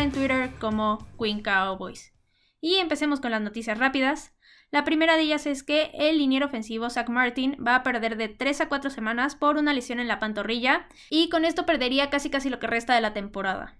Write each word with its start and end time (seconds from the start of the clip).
en 0.00 0.12
Twitter 0.12 0.50
como 0.58 1.06
Queen 1.18 1.42
Cowboys. 1.42 2.12
Y 2.60 2.76
empecemos 2.76 3.20
con 3.20 3.30
las 3.30 3.40
noticias 3.40 3.78
rápidas. 3.78 4.34
La 4.70 4.84
primera 4.84 5.16
de 5.16 5.22
ellas 5.22 5.46
es 5.46 5.62
que 5.62 5.90
el 5.94 6.18
liniero 6.18 6.46
ofensivo 6.46 6.90
Zach 6.90 7.08
Martin 7.08 7.56
va 7.64 7.76
a 7.76 7.82
perder 7.82 8.16
de 8.16 8.28
3 8.28 8.62
a 8.62 8.68
4 8.68 8.90
semanas 8.90 9.36
por 9.36 9.56
una 9.56 9.72
lesión 9.72 10.00
en 10.00 10.08
la 10.08 10.18
pantorrilla 10.18 10.88
y 11.10 11.28
con 11.28 11.44
esto 11.44 11.66
perdería 11.66 12.10
casi 12.10 12.30
casi 12.30 12.50
lo 12.50 12.58
que 12.58 12.66
resta 12.66 12.94
de 12.94 13.00
la 13.00 13.14
temporada. 13.14 13.78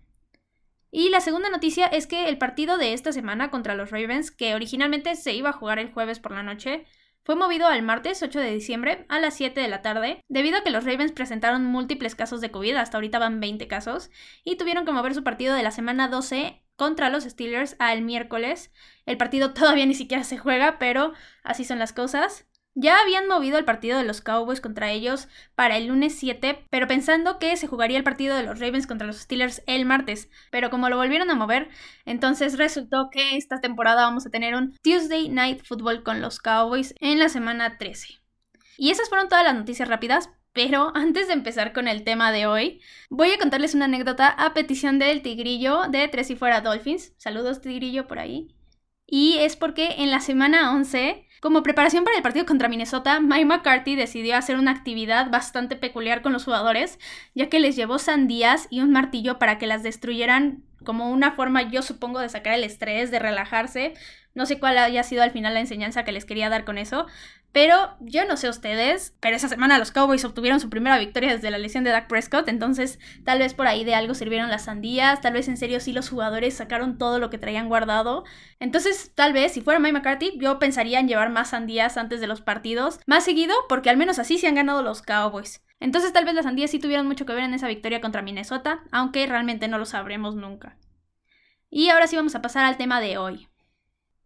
Y 0.90 1.08
la 1.10 1.20
segunda 1.20 1.50
noticia 1.50 1.86
es 1.86 2.06
que 2.06 2.28
el 2.28 2.38
partido 2.38 2.78
de 2.78 2.92
esta 2.92 3.12
semana 3.12 3.50
contra 3.50 3.74
los 3.74 3.90
Ravens, 3.90 4.30
que 4.30 4.54
originalmente 4.54 5.16
se 5.16 5.34
iba 5.34 5.50
a 5.50 5.54
jugar 5.54 5.78
el 5.78 5.92
jueves 5.92 6.20
por 6.20 6.32
la 6.32 6.42
noche, 6.42 6.86
fue 7.26 7.34
movido 7.34 7.66
al 7.66 7.82
martes 7.82 8.22
8 8.22 8.38
de 8.38 8.52
diciembre 8.52 9.04
a 9.08 9.18
las 9.18 9.34
7 9.34 9.60
de 9.60 9.66
la 9.66 9.82
tarde, 9.82 10.22
debido 10.28 10.58
a 10.58 10.62
que 10.62 10.70
los 10.70 10.84
Ravens 10.84 11.10
presentaron 11.10 11.64
múltiples 11.64 12.14
casos 12.14 12.40
de 12.40 12.52
COVID, 12.52 12.76
hasta 12.76 12.98
ahorita 12.98 13.18
van 13.18 13.40
20 13.40 13.66
casos, 13.66 14.10
y 14.44 14.54
tuvieron 14.54 14.84
que 14.84 14.92
mover 14.92 15.12
su 15.12 15.24
partido 15.24 15.56
de 15.56 15.64
la 15.64 15.72
semana 15.72 16.06
12 16.06 16.62
contra 16.76 17.10
los 17.10 17.24
Steelers 17.24 17.74
al 17.80 18.02
miércoles. 18.02 18.70
El 19.06 19.16
partido 19.16 19.52
todavía 19.54 19.86
ni 19.86 19.94
siquiera 19.94 20.22
se 20.22 20.38
juega, 20.38 20.78
pero 20.78 21.14
así 21.42 21.64
son 21.64 21.80
las 21.80 21.92
cosas. 21.92 22.46
Ya 22.78 23.00
habían 23.00 23.26
movido 23.26 23.56
el 23.56 23.64
partido 23.64 23.96
de 23.96 24.04
los 24.04 24.20
Cowboys 24.20 24.60
contra 24.60 24.90
ellos 24.90 25.28
para 25.54 25.78
el 25.78 25.86
lunes 25.86 26.14
7, 26.18 26.66
pero 26.68 26.86
pensando 26.86 27.38
que 27.38 27.56
se 27.56 27.66
jugaría 27.66 27.96
el 27.96 28.04
partido 28.04 28.36
de 28.36 28.42
los 28.42 28.60
Ravens 28.60 28.86
contra 28.86 29.06
los 29.06 29.16
Steelers 29.16 29.62
el 29.66 29.86
martes. 29.86 30.28
Pero 30.50 30.68
como 30.68 30.90
lo 30.90 30.98
volvieron 30.98 31.30
a 31.30 31.34
mover, 31.34 31.70
entonces 32.04 32.58
resultó 32.58 33.08
que 33.10 33.38
esta 33.38 33.62
temporada 33.62 34.02
vamos 34.02 34.26
a 34.26 34.30
tener 34.30 34.54
un 34.54 34.76
Tuesday 34.82 35.30
Night 35.30 35.64
Football 35.64 36.02
con 36.02 36.20
los 36.20 36.38
Cowboys 36.38 36.94
en 37.00 37.18
la 37.18 37.30
semana 37.30 37.78
13. 37.78 38.18
Y 38.76 38.90
esas 38.90 39.08
fueron 39.08 39.30
todas 39.30 39.44
las 39.44 39.54
noticias 39.54 39.88
rápidas, 39.88 40.28
pero 40.52 40.92
antes 40.94 41.28
de 41.28 41.32
empezar 41.32 41.72
con 41.72 41.88
el 41.88 42.04
tema 42.04 42.30
de 42.30 42.46
hoy, 42.46 42.82
voy 43.08 43.30
a 43.30 43.38
contarles 43.38 43.74
una 43.74 43.86
anécdota 43.86 44.28
a 44.28 44.52
petición 44.52 44.98
del 44.98 45.22
Tigrillo 45.22 45.84
de 45.88 46.08
Tres 46.08 46.28
y 46.28 46.36
Fuera 46.36 46.60
Dolphins. 46.60 47.14
Saludos 47.16 47.62
Tigrillo 47.62 48.06
por 48.06 48.18
ahí. 48.18 48.54
Y 49.06 49.38
es 49.38 49.56
porque 49.56 49.96
en 49.98 50.10
la 50.10 50.20
semana 50.20 50.72
11 50.72 51.26
como 51.40 51.62
preparación 51.62 52.02
para 52.02 52.16
el 52.16 52.22
partido 52.22 52.46
contra 52.46 52.68
Minnesota, 52.68 53.20
Mike 53.20 53.44
McCarthy 53.44 53.94
decidió 53.94 54.36
hacer 54.36 54.56
una 54.56 54.70
actividad 54.70 55.30
bastante 55.30 55.76
peculiar 55.76 56.22
con 56.22 56.32
los 56.32 56.44
jugadores, 56.44 56.98
ya 57.34 57.48
que 57.48 57.60
les 57.60 57.76
llevó 57.76 57.98
sandías 57.98 58.66
y 58.70 58.80
un 58.80 58.90
martillo 58.90 59.38
para 59.38 59.58
que 59.58 59.66
las 59.66 59.82
destruyeran 59.82 60.64
como 60.84 61.10
una 61.10 61.32
forma, 61.32 61.62
yo 61.70 61.82
supongo, 61.82 62.20
de 62.20 62.30
sacar 62.30 62.54
el 62.54 62.64
estrés, 62.64 63.10
de 63.10 63.18
relajarse. 63.18 63.92
No 64.34 64.46
sé 64.46 64.58
cuál 64.58 64.78
haya 64.78 65.02
sido 65.02 65.22
al 65.22 65.30
final 65.30 65.54
la 65.54 65.60
enseñanza 65.60 66.04
que 66.04 66.12
les 66.12 66.24
quería 66.24 66.48
dar 66.48 66.64
con 66.64 66.78
eso, 66.78 67.06
pero 67.56 67.96
yo 68.00 68.26
no 68.26 68.36
sé 68.36 68.50
ustedes, 68.50 69.14
pero 69.18 69.34
esa 69.34 69.48
semana 69.48 69.78
los 69.78 69.90
Cowboys 69.90 70.26
obtuvieron 70.26 70.60
su 70.60 70.68
primera 70.68 70.98
victoria 70.98 71.32
desde 71.32 71.50
la 71.50 71.56
lesión 71.56 71.84
de 71.84 71.90
Dak 71.90 72.06
Prescott, 72.06 72.48
entonces 72.48 72.98
tal 73.24 73.38
vez 73.38 73.54
por 73.54 73.66
ahí 73.66 73.82
de 73.82 73.94
algo 73.94 74.12
sirvieron 74.12 74.50
las 74.50 74.64
sandías, 74.64 75.22
tal 75.22 75.32
vez 75.32 75.48
en 75.48 75.56
serio 75.56 75.80
sí 75.80 75.94
los 75.94 76.10
jugadores 76.10 76.52
sacaron 76.52 76.98
todo 76.98 77.18
lo 77.18 77.30
que 77.30 77.38
traían 77.38 77.70
guardado. 77.70 78.24
Entonces 78.60 79.10
tal 79.14 79.32
vez 79.32 79.54
si 79.54 79.62
fuera 79.62 79.80
Mike 79.80 79.94
McCarthy 79.94 80.36
yo 80.36 80.58
pensaría 80.58 81.00
en 81.00 81.08
llevar 81.08 81.30
más 81.30 81.48
sandías 81.48 81.96
antes 81.96 82.20
de 82.20 82.26
los 82.26 82.42
partidos, 82.42 83.00
más 83.06 83.24
seguido 83.24 83.54
porque 83.70 83.88
al 83.88 83.96
menos 83.96 84.18
así 84.18 84.36
se 84.36 84.48
han 84.48 84.54
ganado 84.54 84.82
los 84.82 85.00
Cowboys. 85.00 85.64
Entonces 85.80 86.12
tal 86.12 86.26
vez 86.26 86.34
las 86.34 86.44
sandías 86.44 86.70
sí 86.70 86.78
tuvieron 86.78 87.06
mucho 87.06 87.24
que 87.24 87.32
ver 87.32 87.44
en 87.44 87.54
esa 87.54 87.68
victoria 87.68 88.02
contra 88.02 88.20
Minnesota, 88.20 88.82
aunque 88.92 89.26
realmente 89.26 89.66
no 89.66 89.78
lo 89.78 89.86
sabremos 89.86 90.36
nunca. 90.36 90.76
Y 91.70 91.88
ahora 91.88 92.06
sí 92.06 92.16
vamos 92.16 92.34
a 92.34 92.42
pasar 92.42 92.66
al 92.66 92.76
tema 92.76 93.00
de 93.00 93.16
hoy. 93.16 93.48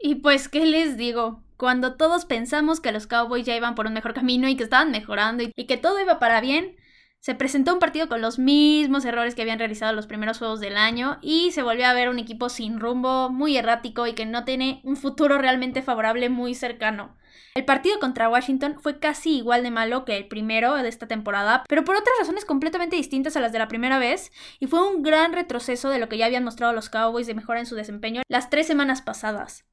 Y 0.00 0.16
pues, 0.16 0.48
¿qué 0.48 0.66
les 0.66 0.96
digo? 0.96 1.44
Cuando 1.60 1.96
todos 1.96 2.24
pensamos 2.24 2.80
que 2.80 2.90
los 2.90 3.06
Cowboys 3.06 3.44
ya 3.44 3.54
iban 3.54 3.74
por 3.74 3.86
un 3.86 3.92
mejor 3.92 4.14
camino 4.14 4.48
y 4.48 4.56
que 4.56 4.62
estaban 4.62 4.90
mejorando 4.90 5.44
y 5.44 5.66
que 5.66 5.76
todo 5.76 6.00
iba 6.00 6.18
para 6.18 6.40
bien, 6.40 6.74
se 7.18 7.34
presentó 7.34 7.74
un 7.74 7.80
partido 7.80 8.08
con 8.08 8.22
los 8.22 8.38
mismos 8.38 9.04
errores 9.04 9.34
que 9.34 9.42
habían 9.42 9.58
realizado 9.58 9.92
los 9.92 10.06
primeros 10.06 10.38
juegos 10.38 10.60
del 10.60 10.78
año 10.78 11.18
y 11.20 11.52
se 11.52 11.62
volvió 11.62 11.86
a 11.86 11.92
ver 11.92 12.08
un 12.08 12.18
equipo 12.18 12.48
sin 12.48 12.80
rumbo, 12.80 13.28
muy 13.28 13.58
errático 13.58 14.06
y 14.06 14.14
que 14.14 14.24
no 14.24 14.46
tiene 14.46 14.80
un 14.84 14.96
futuro 14.96 15.36
realmente 15.36 15.82
favorable 15.82 16.30
muy 16.30 16.54
cercano. 16.54 17.14
El 17.54 17.66
partido 17.66 18.00
contra 18.00 18.30
Washington 18.30 18.78
fue 18.80 18.98
casi 18.98 19.36
igual 19.36 19.62
de 19.62 19.70
malo 19.70 20.06
que 20.06 20.16
el 20.16 20.28
primero 20.28 20.74
de 20.76 20.88
esta 20.88 21.08
temporada, 21.08 21.64
pero 21.68 21.84
por 21.84 21.94
otras 21.94 22.16
razones 22.20 22.46
completamente 22.46 22.96
distintas 22.96 23.36
a 23.36 23.40
las 23.40 23.52
de 23.52 23.58
la 23.58 23.68
primera 23.68 23.98
vez, 23.98 24.32
y 24.60 24.66
fue 24.66 24.88
un 24.88 25.02
gran 25.02 25.34
retroceso 25.34 25.90
de 25.90 25.98
lo 25.98 26.08
que 26.08 26.16
ya 26.16 26.24
habían 26.24 26.44
mostrado 26.44 26.72
los 26.72 26.88
Cowboys 26.88 27.26
de 27.26 27.34
mejora 27.34 27.60
en 27.60 27.66
su 27.66 27.74
desempeño 27.74 28.22
las 28.28 28.48
tres 28.48 28.66
semanas 28.66 29.02
pasadas. 29.02 29.69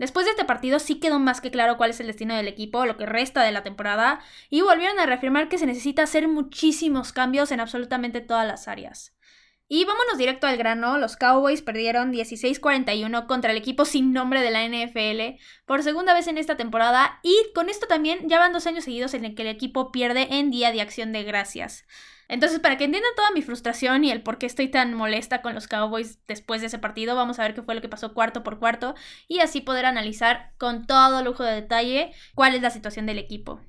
Después 0.00 0.24
de 0.24 0.30
este 0.30 0.46
partido 0.46 0.78
sí 0.78 0.98
quedó 0.98 1.18
más 1.18 1.42
que 1.42 1.50
claro 1.50 1.76
cuál 1.76 1.90
es 1.90 2.00
el 2.00 2.06
destino 2.06 2.34
del 2.34 2.48
equipo, 2.48 2.86
lo 2.86 2.96
que 2.96 3.04
resta 3.04 3.42
de 3.42 3.52
la 3.52 3.62
temporada, 3.62 4.20
y 4.48 4.62
volvieron 4.62 4.98
a 4.98 5.04
reafirmar 5.04 5.50
que 5.50 5.58
se 5.58 5.66
necesita 5.66 6.04
hacer 6.04 6.26
muchísimos 6.26 7.12
cambios 7.12 7.52
en 7.52 7.60
absolutamente 7.60 8.22
todas 8.22 8.46
las 8.46 8.66
áreas. 8.66 9.14
Y 9.72 9.84
vámonos 9.84 10.18
directo 10.18 10.48
al 10.48 10.56
grano, 10.56 10.98
los 10.98 11.16
Cowboys 11.16 11.62
perdieron 11.62 12.12
16-41 12.12 13.28
contra 13.28 13.52
el 13.52 13.56
equipo 13.56 13.84
sin 13.84 14.12
nombre 14.12 14.40
de 14.40 14.50
la 14.50 14.66
NFL 14.66 15.40
por 15.64 15.84
segunda 15.84 16.12
vez 16.12 16.26
en 16.26 16.38
esta 16.38 16.56
temporada 16.56 17.20
y 17.22 17.36
con 17.54 17.68
esto 17.68 17.86
también 17.86 18.28
ya 18.28 18.40
van 18.40 18.52
dos 18.52 18.66
años 18.66 18.82
seguidos 18.82 19.14
en 19.14 19.24
el 19.24 19.36
que 19.36 19.42
el 19.42 19.48
equipo 19.48 19.92
pierde 19.92 20.26
en 20.28 20.50
Día 20.50 20.72
de 20.72 20.80
Acción 20.80 21.12
de 21.12 21.22
Gracias. 21.22 21.86
Entonces, 22.26 22.58
para 22.58 22.76
que 22.78 22.82
entiendan 22.82 23.12
toda 23.14 23.30
mi 23.30 23.42
frustración 23.42 24.02
y 24.02 24.10
el 24.10 24.24
por 24.24 24.38
qué 24.38 24.46
estoy 24.46 24.66
tan 24.66 24.92
molesta 24.92 25.40
con 25.40 25.54
los 25.54 25.68
Cowboys 25.68 26.18
después 26.26 26.62
de 26.62 26.66
ese 26.66 26.80
partido, 26.80 27.14
vamos 27.14 27.38
a 27.38 27.42
ver 27.42 27.54
qué 27.54 27.62
fue 27.62 27.76
lo 27.76 27.80
que 27.80 27.88
pasó 27.88 28.12
cuarto 28.12 28.42
por 28.42 28.58
cuarto 28.58 28.96
y 29.28 29.38
así 29.38 29.60
poder 29.60 29.86
analizar 29.86 30.50
con 30.58 30.84
todo 30.84 31.22
lujo 31.22 31.44
de 31.44 31.54
detalle 31.54 32.10
cuál 32.34 32.56
es 32.56 32.62
la 32.62 32.70
situación 32.70 33.06
del 33.06 33.18
equipo. 33.18 33.60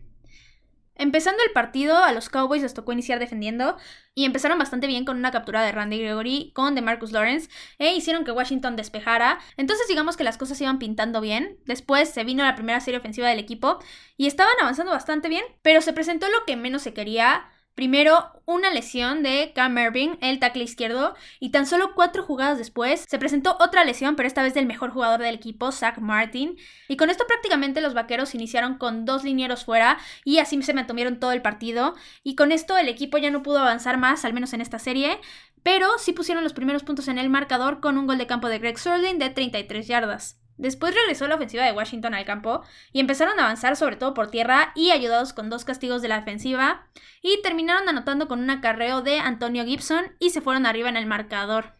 Empezando 0.96 1.42
el 1.44 1.52
partido, 1.52 1.98
a 1.98 2.12
los 2.12 2.30
Cowboys 2.30 2.62
les 2.62 2.74
tocó 2.74 2.92
iniciar 2.92 3.20
defendiendo 3.20 3.78
y 4.14 4.26
empezaron 4.26 4.60
bastante 4.60 4.88
bien 4.88 5.06
con 5.06 5.18
una 5.18 5.32
captura 5.32 5.64
de 5.64 5.72
Randy 5.72 6.00
Gregory 6.00 6.52
con 6.54 6.76
DeMarcus 6.76 7.12
Lawrence 7.12 7.50
e 7.80 7.94
hicieron 7.94 8.26
que 8.26 8.32
Washington 8.32 8.76
despejara. 8.76 9.40
Entonces 9.58 9.88
digamos 9.88 10.18
que 10.18 10.24
las 10.24 10.38
cosas 10.38 10.60
iban 10.62 10.80
pintando 10.80 11.22
bien. 11.22 11.58
Después 11.66 12.10
se 12.10 12.24
vino 12.24 12.44
la 12.44 12.56
primera 12.56 12.80
serie 12.82 13.00
ofensiva 13.00 13.30
del 13.30 13.40
equipo 13.40 13.80
y 14.18 14.28
estaban 14.28 14.54
avanzando 14.62 14.92
bastante 14.92 15.30
bien, 15.30 15.44
pero 15.62 15.82
se 15.82 15.94
presentó 15.94 16.28
lo 16.28 16.46
que 16.46 16.58
menos 16.58 16.82
se 16.82 16.94
quería 16.94 17.46
Primero, 17.74 18.32
una 18.46 18.70
lesión 18.70 19.24
de 19.24 19.54
Cam 19.56 19.78
Irving, 19.78 20.18
el 20.22 20.40
tackle 20.40 20.64
izquierdo, 20.64 21.16
y 21.40 21.52
tan 21.52 21.66
solo 21.66 21.94
cuatro 21.96 22.24
jugadas 22.24 22.58
después 22.58 23.06
se 23.10 23.18
presentó 23.18 23.56
otra 23.62 23.86
lesión, 23.86 24.16
pero 24.18 24.28
esta 24.28 24.44
vez 24.44 24.54
del 24.54 24.66
mejor 24.66 24.92
jugador 24.92 25.22
del 25.22 25.36
equipo, 25.36 25.72
Zach 25.72 25.98
Martin. 26.00 26.58
Y 26.90 26.98
con 26.98 27.10
esto 27.10 27.26
prácticamente 27.28 27.80
los 27.80 27.94
vaqueros 27.94 28.36
iniciaron 28.36 28.78
con 28.78 29.06
dos 29.06 29.24
linieros 29.24 29.64
fuera 29.64 29.98
y 30.26 30.40
así 30.40 30.62
se 30.62 30.74
mantumieron 30.74 31.20
todo 31.20 31.32
el 31.32 31.42
partido. 31.42 31.96
Y 32.24 32.36
con 32.36 32.52
esto 32.52 32.78
el 32.78 32.90
equipo 32.90 33.18
ya 33.18 33.32
no 33.32 33.42
pudo 33.42 33.60
avanzar 33.60 33.98
más, 33.98 34.26
al 34.26 34.34
menos 34.34 34.52
en 34.52 34.60
esta 34.60 34.78
serie, 34.78 35.20
pero 35.64 35.88
sí 35.98 36.12
pusieron 36.12 36.44
los 36.44 36.54
primeros 36.54 36.84
puntos 36.84 37.08
en 37.08 37.18
el 37.18 37.30
marcador 37.30 37.80
con 37.80 37.98
un 37.98 38.06
gol 38.06 38.18
de 38.18 38.28
campo 38.28 38.50
de 38.50 38.60
Greg 38.60 38.78
Sterling 38.78 39.18
de 39.18 39.30
33 39.30 39.88
yardas. 39.88 40.41
Después 40.62 40.94
regresó 40.94 41.28
la 41.28 41.34
ofensiva 41.34 41.66
de 41.66 41.72
Washington 41.72 42.14
al 42.14 42.24
campo 42.24 42.62
y 42.94 43.00
empezaron 43.00 43.40
a 43.40 43.46
avanzar 43.46 43.76
sobre 43.76 43.96
todo 43.96 44.14
por 44.14 44.30
tierra 44.30 44.72
y 44.76 44.92
ayudados 44.92 45.34
con 45.34 45.50
dos 45.50 45.66
castigos 45.66 46.04
de 46.04 46.08
la 46.08 46.20
defensiva 46.20 46.88
y 47.24 47.42
terminaron 47.42 47.90
anotando 47.90 48.28
con 48.28 48.40
un 48.40 48.50
acarreo 48.52 49.02
de 49.02 49.18
Antonio 49.18 49.66
Gibson 49.66 50.16
y 50.20 50.30
se 50.30 50.40
fueron 50.40 50.68
arriba 50.68 50.88
en 50.88 50.98
el 50.98 51.08
marcador. 51.08 51.74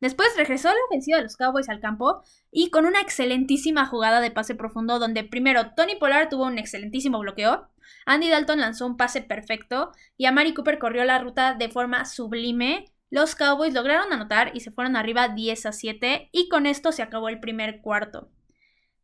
Después 0.00 0.28
regresó 0.36 0.68
la 0.68 0.84
ofensiva 0.86 1.16
de 1.16 1.24
los 1.24 1.36
Cowboys 1.36 1.68
al 1.68 1.80
campo 1.80 2.22
y 2.52 2.70
con 2.70 2.86
una 2.86 3.00
excelentísima 3.00 3.86
jugada 3.86 4.20
de 4.20 4.30
pase 4.30 4.54
profundo 4.54 5.00
donde 5.00 5.24
primero 5.24 5.72
Tony 5.74 5.96
Pollard 5.96 6.28
tuvo 6.28 6.44
un 6.46 6.58
excelentísimo 6.58 7.18
bloqueo, 7.18 7.70
Andy 8.06 8.30
Dalton 8.30 8.60
lanzó 8.60 8.86
un 8.86 8.96
pase 8.96 9.22
perfecto 9.22 9.90
y 10.16 10.26
Amari 10.26 10.54
Cooper 10.54 10.78
corrió 10.78 11.04
la 11.04 11.18
ruta 11.18 11.54
de 11.54 11.68
forma 11.70 12.04
sublime 12.04 12.84
los 13.12 13.34
Cowboys 13.34 13.74
lograron 13.74 14.10
anotar 14.10 14.52
y 14.54 14.60
se 14.60 14.70
fueron 14.70 14.96
arriba 14.96 15.28
10 15.28 15.66
a 15.66 15.72
7 15.72 16.30
y 16.32 16.48
con 16.48 16.64
esto 16.64 16.92
se 16.92 17.02
acabó 17.02 17.28
el 17.28 17.40
primer 17.40 17.82
cuarto. 17.82 18.30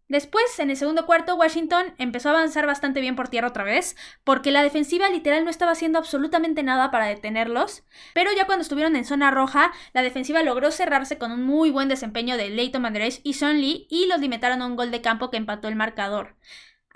Después, 0.09 0.59
en 0.59 0.71
el 0.71 0.79
segundo 0.79 1.05
cuarto, 1.05 1.35
Washington 1.37 1.95
empezó 1.99 2.31
a 2.31 2.33
avanzar 2.33 2.67
bastante 2.67 3.03
bien 3.03 3.17
por 3.17 3.29
tierra 3.29 3.49
otra 3.49 3.65
vez, 3.65 3.97
porque 4.25 4.51
la 4.51 4.63
defensiva 4.63 5.11
literal 5.11 5.45
no 5.45 5.51
estaba 5.51 5.73
haciendo 5.73 5.99
absolutamente 5.99 6.63
nada 6.63 6.91
para 6.91 7.05
detenerlos, 7.05 7.85
pero 8.15 8.31
ya 8.35 8.47
cuando 8.47 8.63
estuvieron 8.63 8.97
en 8.97 9.05
zona 9.05 9.31
roja, 9.31 9.73
la 9.93 10.01
defensiva 10.01 10.43
logró 10.43 10.71
cerrarse 10.71 11.19
con 11.19 11.31
un 11.31 11.43
muy 11.43 11.71
buen 11.71 11.89
desempeño 11.89 12.39
de 12.39 12.49
Leighton 12.49 12.81
Manderech 12.81 13.21
y 13.25 13.35
Sean 13.35 13.61
Lee 13.61 13.87
y 13.91 14.07
los 14.07 14.21
limitaron 14.21 14.63
a 14.63 14.67
un 14.67 14.77
gol 14.77 14.91
de 14.91 15.03
campo 15.03 15.29
que 15.29 15.37
empató 15.37 15.69
el 15.69 15.77
marcador. 15.77 16.35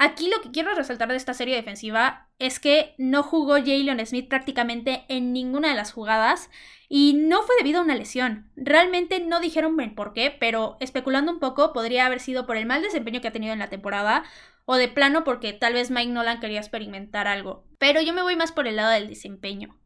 Aquí 0.04 0.28
lo 0.28 0.40
que 0.40 0.50
quiero 0.50 0.74
resaltar 0.74 1.10
de 1.10 1.14
esta 1.14 1.32
serie 1.32 1.54
defensiva 1.54 2.28
es 2.40 2.58
que 2.58 2.96
no 2.98 3.22
jugó 3.22 3.52
Jalen 3.52 4.04
Smith 4.04 4.28
prácticamente 4.28 5.04
en 5.06 5.32
ninguna 5.32 5.68
de 5.68 5.76
las 5.76 5.92
jugadas 5.92 6.50
y 6.88 7.14
no 7.14 7.44
fue 7.44 7.54
debido 7.56 7.78
a 7.78 7.84
una 7.84 7.94
lesión. 7.94 8.50
Realmente 8.56 9.20
no 9.20 9.38
dijeron 9.38 9.76
por 9.94 10.12
qué, 10.12 10.36
pero 10.40 10.76
especulando 10.80 11.30
un 11.30 11.38
poco 11.38 11.72
podría 11.72 12.04
haber 12.04 12.18
sido 12.18 12.46
por 12.46 12.56
el 12.56 12.66
mal 12.66 12.82
desempeño 12.82 13.20
que 13.20 13.28
ha 13.28 13.32
tenido 13.32 13.52
en 13.52 13.60
la 13.60 13.70
temporada 13.70 14.24
o 14.64 14.74
de 14.74 14.88
plano 14.88 15.22
porque 15.22 15.52
tal 15.52 15.74
vez 15.74 15.92
Mike 15.92 16.10
Nolan 16.10 16.40
quería 16.40 16.58
experimentar 16.58 17.28
algo. 17.28 17.64
Pero 17.78 18.00
yo 18.00 18.12
me 18.12 18.22
voy 18.22 18.34
más 18.34 18.50
por 18.50 18.66
el 18.66 18.74
lado 18.74 18.90
del 18.90 19.08
desempeño. 19.08 19.78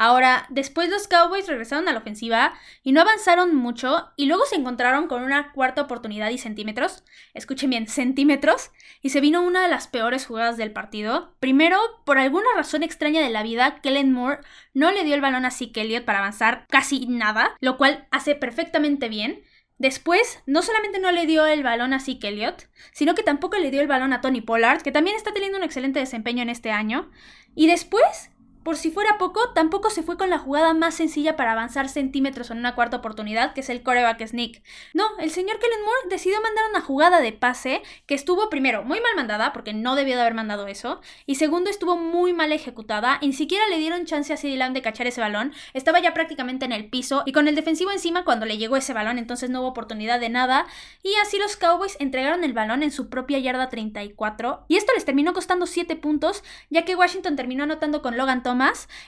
Ahora, 0.00 0.46
después 0.48 0.88
los 0.88 1.08
Cowboys 1.08 1.48
regresaron 1.48 1.88
a 1.88 1.92
la 1.92 1.98
ofensiva 1.98 2.54
y 2.84 2.92
no 2.92 3.00
avanzaron 3.00 3.56
mucho 3.56 4.12
y 4.14 4.26
luego 4.26 4.44
se 4.46 4.54
encontraron 4.54 5.08
con 5.08 5.24
una 5.24 5.50
cuarta 5.50 5.82
oportunidad 5.82 6.30
y 6.30 6.38
centímetros, 6.38 7.02
escuchen 7.34 7.70
bien, 7.70 7.88
centímetros, 7.88 8.70
y 9.02 9.08
se 9.08 9.20
vino 9.20 9.42
una 9.42 9.60
de 9.60 9.68
las 9.68 9.88
peores 9.88 10.24
jugadas 10.24 10.56
del 10.56 10.70
partido. 10.70 11.34
Primero, 11.40 11.80
por 12.04 12.16
alguna 12.16 12.46
razón 12.54 12.84
extraña 12.84 13.20
de 13.20 13.30
la 13.30 13.42
vida, 13.42 13.80
Kellen 13.80 14.12
Moore 14.12 14.38
no 14.72 14.92
le 14.92 15.02
dio 15.02 15.16
el 15.16 15.20
balón 15.20 15.44
a 15.44 15.50
Zeke 15.50 15.80
Elliott 15.80 16.04
para 16.04 16.20
avanzar 16.20 16.64
casi 16.68 17.08
nada, 17.08 17.56
lo 17.58 17.76
cual 17.76 18.06
hace 18.12 18.36
perfectamente 18.36 19.08
bien. 19.08 19.42
Después, 19.78 20.44
no 20.46 20.62
solamente 20.62 21.00
no 21.00 21.10
le 21.10 21.26
dio 21.26 21.44
el 21.44 21.64
balón 21.64 21.92
a 21.92 21.98
Zeke 21.98 22.28
Elliott, 22.28 22.68
sino 22.92 23.16
que 23.16 23.24
tampoco 23.24 23.56
le 23.56 23.72
dio 23.72 23.80
el 23.80 23.88
balón 23.88 24.12
a 24.12 24.20
Tony 24.20 24.42
Pollard, 24.42 24.82
que 24.82 24.92
también 24.92 25.16
está 25.16 25.32
teniendo 25.32 25.58
un 25.58 25.64
excelente 25.64 25.98
desempeño 25.98 26.42
en 26.42 26.50
este 26.50 26.70
año. 26.70 27.10
Y 27.56 27.66
después, 27.66 28.30
por 28.68 28.76
si 28.76 28.90
fuera 28.90 29.16
poco, 29.16 29.48
tampoco 29.54 29.88
se 29.88 30.02
fue 30.02 30.18
con 30.18 30.28
la 30.28 30.38
jugada 30.38 30.74
más 30.74 30.94
sencilla 30.94 31.36
para 31.36 31.52
avanzar 31.52 31.88
centímetros 31.88 32.50
en 32.50 32.58
una 32.58 32.74
cuarta 32.74 32.98
oportunidad, 32.98 33.54
que 33.54 33.62
es 33.62 33.70
el 33.70 33.82
coreback 33.82 34.26
sneak. 34.26 34.62
No, 34.92 35.04
el 35.20 35.30
señor 35.30 35.58
Kellen 35.58 35.80
Moore 35.86 36.10
decidió 36.10 36.38
mandar 36.42 36.64
una 36.68 36.82
jugada 36.82 37.22
de 37.22 37.32
pase 37.32 37.80
que 38.04 38.14
estuvo 38.14 38.50
primero 38.50 38.82
muy 38.84 39.00
mal 39.00 39.16
mandada, 39.16 39.54
porque 39.54 39.72
no 39.72 39.94
debió 39.94 40.16
de 40.16 40.20
haber 40.20 40.34
mandado 40.34 40.66
eso, 40.66 41.00
y 41.24 41.36
segundo 41.36 41.70
estuvo 41.70 41.96
muy 41.96 42.34
mal 42.34 42.52
ejecutada, 42.52 43.16
y 43.22 43.28
ni 43.28 43.32
siquiera 43.32 43.66
le 43.68 43.78
dieron 43.78 44.04
chance 44.04 44.34
a 44.34 44.56
Lamb 44.58 44.74
de 44.74 44.82
cachar 44.82 45.06
ese 45.06 45.22
balón, 45.22 45.54
estaba 45.72 45.98
ya 46.00 46.12
prácticamente 46.12 46.66
en 46.66 46.72
el 46.72 46.90
piso, 46.90 47.22
y 47.24 47.32
con 47.32 47.48
el 47.48 47.54
defensivo 47.54 47.90
encima 47.90 48.26
cuando 48.26 48.44
le 48.44 48.58
llegó 48.58 48.76
ese 48.76 48.92
balón, 48.92 49.16
entonces 49.16 49.48
no 49.48 49.62
hubo 49.62 49.68
oportunidad 49.68 50.20
de 50.20 50.28
nada, 50.28 50.66
y 51.02 51.14
así 51.22 51.38
los 51.38 51.56
Cowboys 51.56 51.96
entregaron 52.00 52.44
el 52.44 52.52
balón 52.52 52.82
en 52.82 52.90
su 52.90 53.08
propia 53.08 53.38
yarda 53.38 53.70
34, 53.70 54.66
y 54.68 54.76
esto 54.76 54.92
les 54.92 55.06
terminó 55.06 55.32
costando 55.32 55.64
7 55.64 55.96
puntos, 55.96 56.44
ya 56.68 56.84
que 56.84 56.96
Washington 56.96 57.34
terminó 57.34 57.64
anotando 57.64 58.02
con 58.02 58.18
Logan 58.18 58.42
Thomas, 58.42 58.57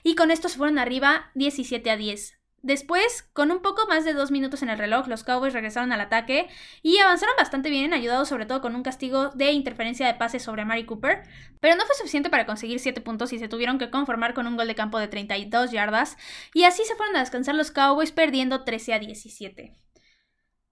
y 0.03 0.15
con 0.15 0.31
esto 0.31 0.49
se 0.49 0.59
fueron 0.59 0.79
arriba 0.79 1.31
17 1.35 1.91
a 1.91 1.97
10. 1.97 2.41
Después, 2.63 3.23
con 3.33 3.51
un 3.51 3.63
poco 3.63 3.87
más 3.87 4.05
de 4.05 4.13
dos 4.13 4.31
minutos 4.31 4.63
en 4.63 4.69
el 4.69 4.77
reloj, 4.77 5.09
los 5.09 5.25
Cowboys 5.25 5.55
regresaron 5.55 5.93
al 5.93 6.01
ataque 6.03 6.49
y 6.83 6.99
avanzaron 6.99 7.35
bastante 7.39 7.71
bien, 7.71 7.95
ayudados 7.95 8.29
sobre 8.29 8.45
todo 8.45 8.61
con 8.61 8.77
un 8.77 8.83
castigo 8.83 9.31
de 9.31 9.53
interferencia 9.53 10.07
de 10.07 10.15
pase 10.15 10.41
sobre 10.41 10.67
Mari 10.67 10.85
Cooper, 10.85 11.23
pero 11.61 11.75
no 11.77 11.87
fue 11.87 11.95
suficiente 11.95 12.29
para 12.29 12.45
conseguir 12.45 12.79
7 12.79 13.01
puntos 13.01 13.33
y 13.33 13.39
se 13.39 13.49
tuvieron 13.49 13.79
que 13.79 13.91
conformar 13.91 14.35
con 14.35 14.47
un 14.47 14.57
gol 14.57 14.67
de 14.67 14.75
campo 14.75 14.99
de 14.99 15.09
32 15.09 15.71
yardas, 15.71 16.19
y 16.53 16.65
así 16.65 16.85
se 16.85 16.97
fueron 16.97 17.17
a 17.17 17.21
descansar 17.21 17.55
los 17.55 17.71
Cowboys 17.71 18.13
perdiendo 18.13 18.63
13 18.63 18.93
a 18.93 18.99
17. 18.99 19.75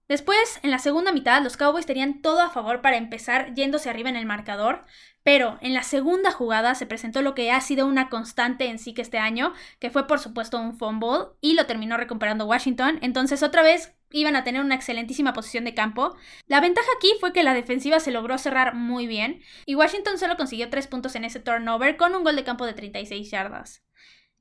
Después, 0.09 0.59
en 0.63 0.71
la 0.71 0.79
segunda 0.79 1.11
mitad, 1.11 1.43
los 1.43 1.55
Cowboys 1.55 1.85
tenían 1.85 2.23
todo 2.23 2.41
a 2.41 2.49
favor 2.49 2.81
para 2.81 2.97
empezar 2.97 3.53
yéndose 3.53 3.91
arriba 3.91 4.09
en 4.09 4.15
el 4.15 4.25
marcador, 4.25 4.83
pero 5.21 5.59
en 5.61 5.75
la 5.75 5.83
segunda 5.83 6.31
jugada 6.31 6.73
se 6.73 6.87
presentó 6.87 7.21
lo 7.21 7.35
que 7.35 7.51
ha 7.51 7.61
sido 7.61 7.85
una 7.85 8.09
constante 8.09 8.65
en 8.65 8.79
sí 8.79 8.95
que 8.95 9.03
este 9.03 9.19
año, 9.19 9.53
que 9.77 9.91
fue 9.91 10.07
por 10.07 10.17
supuesto 10.17 10.59
un 10.59 10.79
fumble 10.79 11.27
y 11.41 11.53
lo 11.53 11.67
terminó 11.67 11.95
recuperando 11.95 12.47
Washington, 12.47 12.97
entonces 13.03 13.43
otra 13.43 13.61
vez 13.61 13.93
iban 14.09 14.35
a 14.35 14.43
tener 14.43 14.63
una 14.63 14.73
excelentísima 14.73 15.33
posición 15.33 15.63
de 15.63 15.75
campo. 15.75 16.15
La 16.47 16.59
ventaja 16.59 16.89
aquí 16.97 17.11
fue 17.19 17.31
que 17.31 17.43
la 17.43 17.53
defensiva 17.53 17.99
se 17.99 18.09
logró 18.09 18.39
cerrar 18.39 18.73
muy 18.73 19.05
bien 19.05 19.43
y 19.67 19.75
Washington 19.75 20.17
solo 20.17 20.37
consiguió 20.37 20.71
3 20.71 20.87
puntos 20.87 21.13
en 21.15 21.25
ese 21.25 21.39
turnover 21.39 21.97
con 21.97 22.15
un 22.15 22.23
gol 22.23 22.35
de 22.35 22.43
campo 22.43 22.65
de 22.65 22.73
36 22.73 23.29
yardas. 23.29 23.83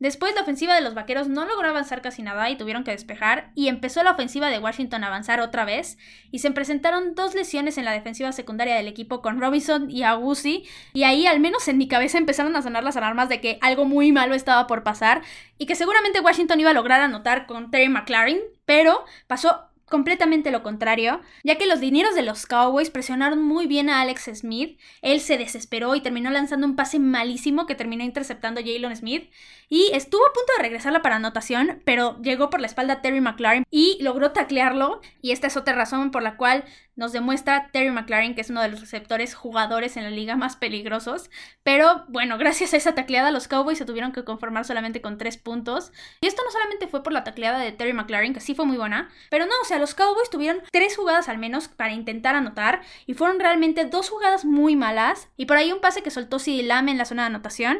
Después 0.00 0.32
la 0.34 0.42
ofensiva 0.42 0.76
de 0.76 0.80
los 0.80 0.94
Vaqueros 0.94 1.28
no 1.28 1.44
logró 1.44 1.68
avanzar 1.68 2.02
casi 2.02 2.22
nada 2.22 2.48
y 2.50 2.56
tuvieron 2.56 2.84
que 2.84 2.92
despejar, 2.92 3.50
y 3.56 3.66
empezó 3.66 4.02
la 4.04 4.12
ofensiva 4.12 4.48
de 4.48 4.60
Washington 4.60 5.02
a 5.02 5.08
avanzar 5.08 5.40
otra 5.40 5.64
vez, 5.64 5.98
y 6.30 6.38
se 6.38 6.52
presentaron 6.52 7.16
dos 7.16 7.34
lesiones 7.34 7.78
en 7.78 7.84
la 7.84 7.90
defensiva 7.90 8.30
secundaria 8.30 8.76
del 8.76 8.86
equipo 8.86 9.22
con 9.22 9.40
Robinson 9.40 9.90
y 9.90 10.04
Agusi, 10.04 10.68
y 10.92 11.02
ahí 11.02 11.26
al 11.26 11.40
menos 11.40 11.66
en 11.66 11.78
mi 11.78 11.88
cabeza 11.88 12.16
empezaron 12.18 12.54
a 12.54 12.62
sonar 12.62 12.84
las 12.84 12.96
alarmas 12.96 13.28
de 13.28 13.40
que 13.40 13.58
algo 13.60 13.86
muy 13.86 14.12
malo 14.12 14.34
estaba 14.34 14.68
por 14.68 14.84
pasar, 14.84 15.22
y 15.58 15.66
que 15.66 15.74
seguramente 15.74 16.20
Washington 16.20 16.60
iba 16.60 16.70
a 16.70 16.74
lograr 16.74 17.00
anotar 17.00 17.46
con 17.46 17.72
Terry 17.72 17.88
McLaren, 17.88 18.38
pero 18.64 19.04
pasó 19.26 19.67
completamente 19.88 20.50
lo 20.50 20.62
contrario, 20.62 21.20
ya 21.44 21.56
que 21.56 21.66
los 21.66 21.80
dineros 21.80 22.14
de 22.14 22.22
los 22.22 22.46
Cowboys 22.46 22.90
presionaron 22.90 23.42
muy 23.42 23.66
bien 23.66 23.90
a 23.90 24.00
Alex 24.00 24.30
Smith, 24.34 24.78
él 25.02 25.20
se 25.20 25.38
desesperó 25.38 25.94
y 25.94 26.00
terminó 26.00 26.30
lanzando 26.30 26.66
un 26.66 26.76
pase 26.76 26.98
malísimo 26.98 27.66
que 27.66 27.74
terminó 27.74 28.04
interceptando 28.04 28.60
Jalen 28.60 28.96
Smith, 28.96 29.30
y 29.68 29.90
estuvo 29.92 30.22
a 30.24 30.32
punto 30.32 30.52
de 30.56 30.62
regresarla 30.62 31.02
para 31.02 31.16
anotación, 31.16 31.82
pero 31.84 32.20
llegó 32.22 32.48
por 32.50 32.60
la 32.60 32.66
espalda 32.66 33.02
Terry 33.02 33.20
McLaren 33.20 33.64
y 33.70 33.98
logró 34.00 34.32
taclearlo, 34.32 35.00
y 35.20 35.32
esta 35.32 35.46
es 35.46 35.56
otra 35.56 35.74
razón 35.74 36.10
por 36.10 36.22
la 36.22 36.36
cual 36.36 36.64
nos 36.96 37.12
demuestra 37.12 37.70
Terry 37.70 37.90
McLaren 37.92 38.34
que 38.34 38.40
es 38.40 38.50
uno 38.50 38.60
de 38.60 38.68
los 38.68 38.80
receptores 38.80 39.34
jugadores 39.34 39.96
en 39.96 40.02
la 40.02 40.10
liga 40.10 40.36
más 40.36 40.56
peligrosos, 40.56 41.30
pero 41.62 42.04
bueno, 42.08 42.38
gracias 42.38 42.74
a 42.74 42.76
esa 42.76 42.94
tacleada 42.94 43.30
los 43.30 43.46
Cowboys 43.46 43.78
se 43.78 43.84
tuvieron 43.84 44.12
que 44.12 44.24
conformar 44.24 44.64
solamente 44.64 45.00
con 45.00 45.18
tres 45.18 45.36
puntos, 45.36 45.92
y 46.20 46.26
esto 46.26 46.42
no 46.44 46.50
solamente 46.50 46.88
fue 46.88 47.02
por 47.02 47.12
la 47.12 47.24
tacleada 47.24 47.58
de 47.58 47.72
Terry 47.72 47.92
McLaren, 47.92 48.34
que 48.34 48.40
sí 48.40 48.54
fue 48.54 48.64
muy 48.64 48.76
buena, 48.76 49.10
pero 49.30 49.46
no, 49.46 49.52
o 49.62 49.64
sea, 49.64 49.77
los 49.78 49.94
Cowboys 49.94 50.30
tuvieron 50.30 50.62
tres 50.70 50.96
jugadas 50.96 51.28
al 51.28 51.38
menos 51.38 51.68
para 51.68 51.92
intentar 51.92 52.34
anotar 52.34 52.82
y 53.06 53.14
fueron 53.14 53.40
realmente 53.40 53.84
dos 53.84 54.10
jugadas 54.10 54.44
muy 54.44 54.76
malas 54.76 55.28
y 55.36 55.46
por 55.46 55.56
ahí 55.56 55.72
un 55.72 55.80
pase 55.80 56.02
que 56.02 56.10
soltó 56.10 56.38
CD 56.38 56.62
Lamb 56.62 56.88
en 56.88 56.98
la 56.98 57.04
zona 57.04 57.22
de 57.22 57.28
anotación 57.28 57.78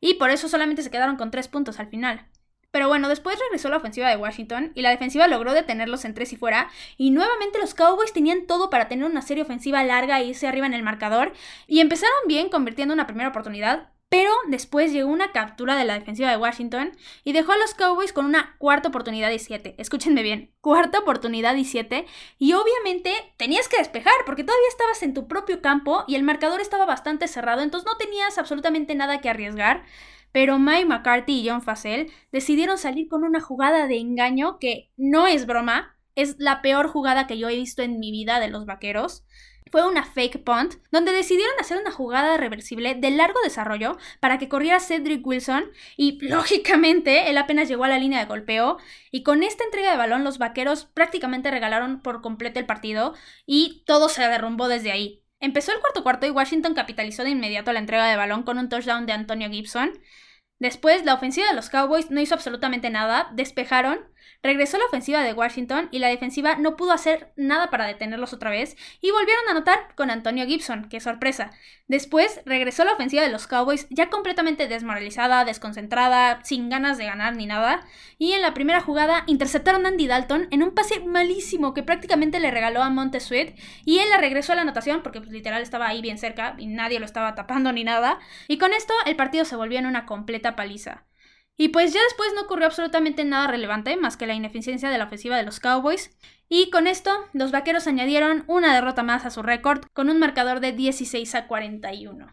y 0.00 0.14
por 0.14 0.30
eso 0.30 0.48
solamente 0.48 0.82
se 0.82 0.90
quedaron 0.90 1.16
con 1.16 1.30
tres 1.30 1.48
puntos 1.48 1.78
al 1.78 1.88
final. 1.88 2.26
Pero 2.70 2.86
bueno, 2.86 3.08
después 3.08 3.38
regresó 3.38 3.68
la 3.68 3.78
ofensiva 3.78 4.08
de 4.08 4.16
Washington 4.16 4.72
y 4.74 4.82
la 4.82 4.90
defensiva 4.90 5.26
logró 5.26 5.52
detenerlos 5.52 6.04
en 6.04 6.14
tres 6.14 6.32
y 6.32 6.36
fuera. 6.36 6.70
Y 6.96 7.10
nuevamente 7.10 7.58
los 7.58 7.74
Cowboys 7.74 8.12
tenían 8.12 8.46
todo 8.46 8.70
para 8.70 8.86
tener 8.86 9.04
una 9.04 9.22
serie 9.22 9.42
ofensiva 9.42 9.82
larga 9.82 10.20
e 10.20 10.26
irse 10.26 10.46
arriba 10.46 10.66
en 10.66 10.74
el 10.74 10.84
marcador. 10.84 11.32
Y 11.66 11.80
empezaron 11.80 12.16
bien 12.28 12.48
convirtiendo 12.48 12.94
una 12.94 13.06
primera 13.08 13.30
oportunidad, 13.30 13.88
pero 14.10 14.32
después 14.48 14.92
llegó 14.92 15.08
una 15.08 15.30
captura 15.30 15.76
de 15.76 15.84
la 15.84 15.94
defensiva 15.94 16.30
de 16.30 16.36
Washington 16.36 16.90
y 17.22 17.32
dejó 17.32 17.52
a 17.52 17.58
los 17.58 17.74
Cowboys 17.74 18.12
con 18.12 18.26
una 18.26 18.56
cuarta 18.58 18.88
oportunidad 18.88 19.30
y 19.30 19.38
siete. 19.38 19.76
Escúchenme 19.78 20.24
bien, 20.24 20.52
cuarta 20.60 20.98
oportunidad 20.98 21.54
y 21.54 21.64
siete. 21.64 22.06
Y 22.36 22.54
obviamente 22.54 23.12
tenías 23.36 23.68
que 23.68 23.78
despejar 23.78 24.12
porque 24.26 24.42
todavía 24.42 24.68
estabas 24.68 25.04
en 25.04 25.14
tu 25.14 25.28
propio 25.28 25.62
campo 25.62 26.02
y 26.08 26.16
el 26.16 26.24
marcador 26.24 26.60
estaba 26.60 26.86
bastante 26.86 27.28
cerrado, 27.28 27.62
entonces 27.62 27.88
no 27.88 27.96
tenías 27.98 28.36
absolutamente 28.36 28.96
nada 28.96 29.20
que 29.20 29.30
arriesgar. 29.30 29.84
Pero 30.32 30.58
Mike 30.58 30.86
McCarthy 30.86 31.40
y 31.40 31.48
John 31.48 31.62
Facel 31.62 32.10
decidieron 32.32 32.78
salir 32.78 33.08
con 33.08 33.22
una 33.22 33.40
jugada 33.40 33.86
de 33.86 33.98
engaño 33.98 34.58
que 34.58 34.90
no 34.96 35.28
es 35.28 35.46
broma, 35.46 35.96
es 36.16 36.34
la 36.38 36.62
peor 36.62 36.88
jugada 36.88 37.28
que 37.28 37.38
yo 37.38 37.48
he 37.48 37.54
visto 37.54 37.82
en 37.82 38.00
mi 38.00 38.10
vida 38.10 38.40
de 38.40 38.48
los 38.48 38.66
vaqueros 38.66 39.24
fue 39.70 39.86
una 39.86 40.04
fake 40.04 40.42
punt, 40.44 40.74
donde 40.90 41.12
decidieron 41.12 41.54
hacer 41.58 41.78
una 41.78 41.90
jugada 41.90 42.36
reversible 42.36 42.94
de 42.94 43.10
largo 43.10 43.40
desarrollo 43.42 43.96
para 44.20 44.38
que 44.38 44.48
corriera 44.48 44.80
Cedric 44.80 45.26
Wilson 45.26 45.64
y 45.96 46.18
lógicamente 46.26 47.30
él 47.30 47.38
apenas 47.38 47.68
llegó 47.68 47.84
a 47.84 47.88
la 47.88 47.98
línea 47.98 48.20
de 48.20 48.26
golpeo 48.26 48.78
y 49.10 49.22
con 49.22 49.42
esta 49.42 49.64
entrega 49.64 49.90
de 49.90 49.96
balón 49.96 50.24
los 50.24 50.38
vaqueros 50.38 50.86
prácticamente 50.86 51.50
regalaron 51.50 52.00
por 52.00 52.22
completo 52.22 52.58
el 52.58 52.66
partido 52.66 53.14
y 53.46 53.82
todo 53.86 54.08
se 54.08 54.22
derrumbó 54.22 54.68
desde 54.68 54.92
ahí. 54.92 55.22
Empezó 55.40 55.72
el 55.72 55.80
cuarto 55.80 56.02
cuarto 56.02 56.26
y 56.26 56.30
Washington 56.30 56.74
capitalizó 56.74 57.24
de 57.24 57.30
inmediato 57.30 57.72
la 57.72 57.78
entrega 57.78 58.06
de 58.06 58.16
balón 58.16 58.42
con 58.42 58.58
un 58.58 58.68
touchdown 58.68 59.06
de 59.06 59.12
Antonio 59.12 59.48
Gibson. 59.48 59.92
Después, 60.58 61.06
la 61.06 61.14
ofensiva 61.14 61.48
de 61.48 61.54
los 61.54 61.70
Cowboys 61.70 62.10
no 62.10 62.20
hizo 62.20 62.34
absolutamente 62.34 62.90
nada, 62.90 63.30
despejaron 63.32 64.09
Regresó 64.42 64.78
la 64.78 64.86
ofensiva 64.86 65.22
de 65.22 65.34
Washington 65.34 65.88
y 65.90 65.98
la 65.98 66.08
defensiva 66.08 66.56
no 66.56 66.76
pudo 66.76 66.92
hacer 66.92 67.32
nada 67.36 67.70
para 67.70 67.86
detenerlos 67.86 68.32
otra 68.32 68.50
vez 68.50 68.76
y 69.00 69.10
volvieron 69.10 69.46
a 69.46 69.50
anotar 69.50 69.94
con 69.94 70.10
Antonio 70.10 70.46
Gibson, 70.46 70.88
qué 70.88 71.00
sorpresa. 71.00 71.50
Después 71.88 72.40
regresó 72.46 72.84
la 72.84 72.92
ofensiva 72.92 73.22
de 73.22 73.30
los 73.30 73.46
Cowboys 73.46 73.86
ya 73.90 74.08
completamente 74.08 74.68
desmoralizada, 74.68 75.44
desconcentrada, 75.44 76.42
sin 76.44 76.70
ganas 76.70 76.98
de 76.98 77.04
ganar 77.04 77.36
ni 77.36 77.46
nada, 77.46 77.86
y 78.16 78.32
en 78.32 78.42
la 78.42 78.54
primera 78.54 78.80
jugada 78.80 79.24
interceptaron 79.26 79.84
a 79.84 79.88
Andy 79.88 80.06
Dalton 80.06 80.48
en 80.50 80.62
un 80.62 80.70
pase 80.70 81.00
malísimo 81.00 81.74
que 81.74 81.82
prácticamente 81.82 82.40
le 82.40 82.50
regaló 82.50 82.82
a 82.82 82.90
Montesuet 82.90 83.58
y 83.84 83.98
él 83.98 84.08
la 84.08 84.18
regresó 84.18 84.52
a 84.52 84.56
la 84.56 84.62
anotación 84.62 85.02
porque 85.02 85.20
pues, 85.20 85.32
literal 85.32 85.62
estaba 85.62 85.88
ahí 85.88 86.00
bien 86.00 86.16
cerca 86.16 86.54
y 86.58 86.66
nadie 86.66 87.00
lo 87.00 87.06
estaba 87.06 87.34
tapando 87.34 87.72
ni 87.72 87.84
nada, 87.84 88.20
y 88.48 88.58
con 88.58 88.72
esto 88.72 88.94
el 89.04 89.16
partido 89.16 89.44
se 89.44 89.56
volvió 89.56 89.78
en 89.78 89.86
una 89.86 90.06
completa 90.06 90.56
paliza. 90.56 91.04
Y 91.60 91.68
pues 91.68 91.92
ya 91.92 92.00
después 92.04 92.32
no 92.34 92.40
ocurrió 92.40 92.64
absolutamente 92.64 93.22
nada 93.22 93.46
relevante 93.46 93.94
más 93.98 94.16
que 94.16 94.26
la 94.26 94.32
ineficiencia 94.32 94.88
de 94.88 94.96
la 94.96 95.04
ofensiva 95.04 95.36
de 95.36 95.42
los 95.42 95.60
Cowboys. 95.60 96.10
Y 96.48 96.70
con 96.70 96.86
esto, 96.86 97.10
los 97.34 97.50
vaqueros 97.50 97.86
añadieron 97.86 98.44
una 98.46 98.74
derrota 98.74 99.02
más 99.02 99.26
a 99.26 99.30
su 99.30 99.42
récord 99.42 99.84
con 99.92 100.08
un 100.08 100.18
marcador 100.18 100.60
de 100.60 100.72
16 100.72 101.34
a 101.34 101.46
41. 101.48 102.28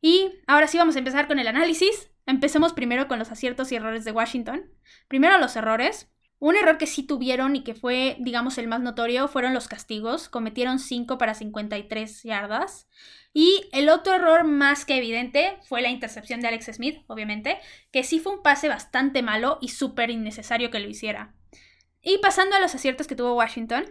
Y 0.00 0.32
ahora 0.46 0.66
sí 0.66 0.78
vamos 0.78 0.96
a 0.96 1.00
empezar 1.00 1.28
con 1.28 1.40
el 1.40 1.46
análisis. 1.46 2.10
Empecemos 2.24 2.72
primero 2.72 3.06
con 3.06 3.18
los 3.18 3.30
aciertos 3.30 3.70
y 3.70 3.74
errores 3.74 4.06
de 4.06 4.12
Washington. 4.12 4.64
Primero 5.08 5.36
los 5.36 5.54
errores. 5.54 6.10
Un 6.38 6.56
error 6.56 6.78
que 6.78 6.86
sí 6.86 7.02
tuvieron 7.02 7.54
y 7.54 7.62
que 7.64 7.74
fue, 7.74 8.16
digamos, 8.18 8.56
el 8.56 8.66
más 8.66 8.80
notorio 8.80 9.28
fueron 9.28 9.52
los 9.52 9.68
castigos. 9.68 10.30
Cometieron 10.30 10.78
5 10.78 11.18
para 11.18 11.34
53 11.34 12.22
yardas. 12.22 12.88
Y 13.32 13.68
el 13.72 13.88
otro 13.88 14.14
error 14.14 14.44
más 14.44 14.84
que 14.84 14.96
evidente 14.96 15.58
fue 15.68 15.80
la 15.80 15.88
intercepción 15.88 16.40
de 16.40 16.48
Alex 16.48 16.66
Smith, 16.74 17.02
obviamente, 17.06 17.58
que 17.90 18.04
sí 18.04 18.20
fue 18.20 18.34
un 18.34 18.42
pase 18.42 18.68
bastante 18.68 19.22
malo 19.22 19.58
y 19.60 19.68
súper 19.68 20.10
innecesario 20.10 20.70
que 20.70 20.80
lo 20.80 20.88
hiciera. 20.88 21.34
Y 22.02 22.18
pasando 22.18 22.56
a 22.56 22.60
los 22.60 22.74
aciertos 22.74 23.06
que 23.06 23.16
tuvo 23.16 23.34
Washington, 23.34 23.86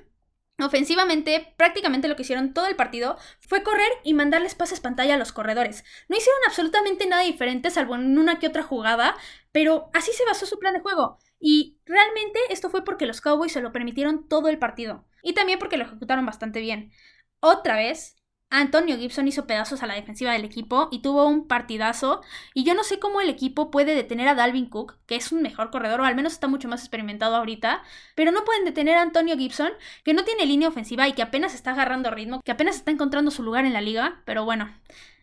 Ofensivamente, 0.60 1.56
prácticamente 1.58 2.08
lo 2.08 2.16
que 2.16 2.22
hicieron 2.22 2.54
todo 2.54 2.68
el 2.68 2.76
partido 2.76 3.18
fue 3.40 3.64
correr 3.64 3.90
y 4.04 4.14
mandarles 4.14 4.54
pases 4.54 4.80
pantalla 4.80 5.16
a 5.16 5.18
los 5.18 5.32
corredores. 5.32 5.84
No 6.08 6.16
hicieron 6.16 6.40
absolutamente 6.46 7.08
nada 7.08 7.24
diferente, 7.24 7.72
salvo 7.72 7.96
en 7.96 8.18
una 8.18 8.38
que 8.38 8.48
otra 8.48 8.62
jugada, 8.62 9.16
pero 9.52 9.90
así 9.94 10.12
se 10.12 10.26
basó 10.26 10.46
su 10.46 10.60
plan 10.60 10.74
de 10.74 10.82
juego. 10.82 11.18
Y 11.40 11.80
realmente 11.86 12.40
esto 12.50 12.70
fue 12.70 12.84
porque 12.84 13.08
los 13.08 13.22
Cowboys 13.22 13.54
se 13.54 13.62
lo 13.62 13.72
permitieron 13.72 14.28
todo 14.28 14.50
el 14.50 14.60
partido. 14.60 15.06
Y 15.24 15.34
también 15.34 15.58
porque 15.58 15.78
lo 15.78 15.86
ejecutaron 15.86 16.26
bastante 16.26 16.60
bien. 16.60 16.92
Otra 17.40 17.76
vez, 17.76 18.21
Antonio 18.52 18.98
Gibson 18.98 19.30
hizo 19.30 19.48
pedazos 19.48 19.82
a 19.82 19.88
la 19.88 19.96
defensiva 19.96 20.34
del 20.34 20.44
equipo 20.44 20.90
y 20.92 21.02
tuvo 21.02 21.26
un 21.26 21.48
partidazo. 21.48 22.22
Y 22.54 22.66
yo 22.66 22.74
no 22.76 22.84
sé 22.84 23.00
cómo 23.00 23.22
el 23.22 23.30
equipo 23.30 23.72
puede 23.72 23.96
detener 23.96 24.28
a 24.28 24.36
Dalvin 24.36 24.70
Cook, 24.70 24.98
que 25.06 25.16
es 25.16 25.32
un 25.32 25.42
mejor 25.42 25.72
corredor, 25.72 26.02
o 26.02 26.06
al 26.06 26.16
menos 26.16 26.34
está 26.34 26.48
mucho 26.48 26.68
más 26.68 26.82
experimentado 26.82 27.38
ahorita. 27.38 27.82
Pero 28.14 28.32
no 28.32 28.44
pueden 28.44 28.66
detener 28.66 28.98
a 28.98 29.04
Antonio 29.04 29.38
Gibson, 29.38 29.72
que 30.04 30.14
no 30.14 30.26
tiene 30.26 30.46
línea 30.46 30.68
ofensiva 30.68 31.08
y 31.08 31.14
que 31.14 31.22
apenas 31.22 31.56
está 31.56 31.72
agarrando 31.72 32.12
ritmo, 32.12 32.42
que 32.44 32.52
apenas 32.52 32.76
está 32.76 32.92
encontrando 32.92 33.32
su 33.32 33.42
lugar 33.42 33.66
en 33.66 33.74
la 33.74 33.82
liga. 33.82 34.22
Pero 34.26 34.44
bueno, 34.44 34.70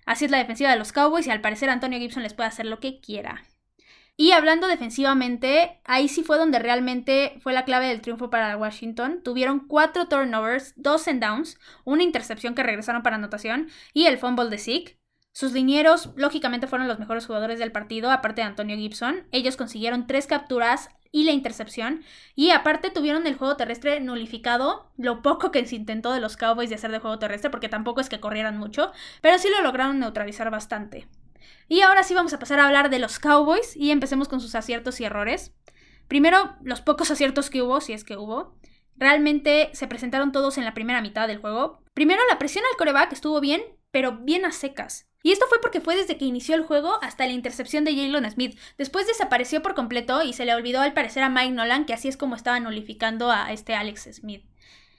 así 0.06 0.25
es 0.25 0.30
la 0.30 0.38
defensiva 0.38 0.70
de 0.70 0.78
los 0.78 0.92
Cowboys 0.92 1.26
y 1.26 1.30
al 1.30 1.42
parecer 1.42 1.68
Antonio 1.68 1.99
Gibson 1.99 2.23
les 2.23 2.32
puede 2.32 2.49
hacer 2.49 2.64
lo 2.64 2.80
que 2.80 3.00
quiera. 3.00 3.44
Y 4.20 4.32
hablando 4.32 4.66
defensivamente, 4.66 5.80
ahí 5.84 6.08
sí 6.08 6.25
fue 6.25 6.38
donde 6.38 6.58
realmente 6.58 7.38
fue 7.40 7.52
la 7.52 7.64
clave 7.64 7.87
del 7.87 8.00
triunfo 8.00 8.30
para 8.30 8.56
Washington. 8.56 9.22
Tuvieron 9.22 9.60
cuatro 9.60 10.08
turnovers, 10.08 10.75
dos 10.75 11.06
en 11.06 11.20
downs, 11.20 11.56
una 11.84 12.02
intercepción 12.02 12.56
que 12.56 12.64
regresaron 12.64 13.04
para 13.04 13.14
anotación 13.14 13.68
y 13.94 14.06
el 14.06 14.18
fumble 14.18 14.50
de 14.50 14.58
Zeke. 14.58 14.98
Sus 15.30 15.52
linieros, 15.52 16.10
lógicamente, 16.16 16.66
fueron 16.66 16.88
los 16.88 16.98
mejores 16.98 17.26
jugadores 17.26 17.60
del 17.60 17.70
partido, 17.70 18.10
aparte 18.10 18.40
de 18.40 18.48
Antonio 18.48 18.76
Gibson. 18.76 19.28
Ellos 19.30 19.56
consiguieron 19.56 20.08
tres 20.08 20.26
capturas 20.26 20.88
y 21.12 21.22
la 21.22 21.30
intercepción. 21.30 22.02
Y 22.34 22.50
aparte 22.50 22.90
tuvieron 22.90 23.25
el 23.28 23.37
juego 23.37 23.56
terrestre 23.56 24.00
nulificado, 24.00 24.90
lo 24.96 25.22
poco 25.22 25.52
que 25.52 25.64
se 25.64 25.76
intentó 25.76 26.12
de 26.12 26.20
los 26.20 26.37
Cowboys 26.37 26.70
de 26.70 26.75
hacer 26.75 26.90
de 26.90 26.98
juego 26.98 27.20
terrestre, 27.20 27.50
porque 27.50 27.68
tampoco 27.68 28.00
es 28.00 28.08
que 28.08 28.18
corrieran 28.18 28.58
mucho, 28.58 28.90
pero 29.22 29.38
sí 29.38 29.48
lo 29.48 29.62
lograron 29.62 30.00
neutralizar 30.00 30.50
bastante. 30.50 31.06
Y 31.69 31.83
ahora 31.83 32.02
sí 32.02 32.14
vamos 32.14 32.33
a 32.33 32.38
pasar 32.38 32.61
a 32.61 32.67
hablar 32.67 32.90
de 32.90 32.99
los 32.99 33.19
Cowboys 33.19 33.76
y 33.76 33.90
empecemos 33.90 34.28
con 34.28 34.40
sus 34.40 34.55
aciertos 34.55 35.00
y 35.00 35.05
errores. 35.05 35.52
Primero, 36.09 36.57
los 36.62 36.81
pocos 36.81 37.11
aciertos 37.11 37.50
que 37.50 37.62
hubo, 37.62 37.81
si 37.81 37.93
es 37.93 38.05
que 38.05 38.17
hubo. 38.17 38.57
Realmente 38.97 39.71
se 39.75 39.87
presentaron 39.87 40.33
todos 40.33 40.59
en 40.59 40.64
la 40.64 40.75
primera 40.75 41.02
mitad 41.02 41.28
del 41.28 41.38
juego. 41.38 41.83
Primero, 41.95 42.23
la 42.31 42.38
presión 42.38 42.64
al 42.71 42.76
coreback 42.76 43.12
estuvo 43.12 43.40
bien, 43.40 43.62
pero 43.90 44.19
bien 44.19 44.45
a 44.45 44.52
secas. 44.52 45.09
Y 45.23 45.33
esto 45.33 45.47
fue 45.49 45.61
porque 45.61 45.81
fue 45.81 45.97
desde 45.97 46.17
que 46.17 46.25
inició 46.25 46.55
el 46.55 46.64
juego 46.64 46.99
hasta 47.02 47.26
la 47.26 47.33
intercepción 47.33 47.85
de 47.85 47.95
Jalen 47.95 48.31
Smith. 48.31 48.59
Después 48.76 49.07
desapareció 49.07 49.62
por 49.62 49.75
completo 49.75 50.23
y 50.23 50.33
se 50.33 50.45
le 50.45 50.55
olvidó 50.55 50.81
al 50.81 50.95
parecer 50.95 51.23
a 51.23 51.28
Mike 51.28 51.52
Nolan 51.52 51.87
que 51.87 51.93
así 51.93 52.09
es 52.09 52.17
como 52.17 52.35
estaba 52.35 52.61
nulificando 52.61 53.31
a 53.31 53.52
este 53.52 53.75
Alex 53.75 54.09
Smith. 54.12 54.45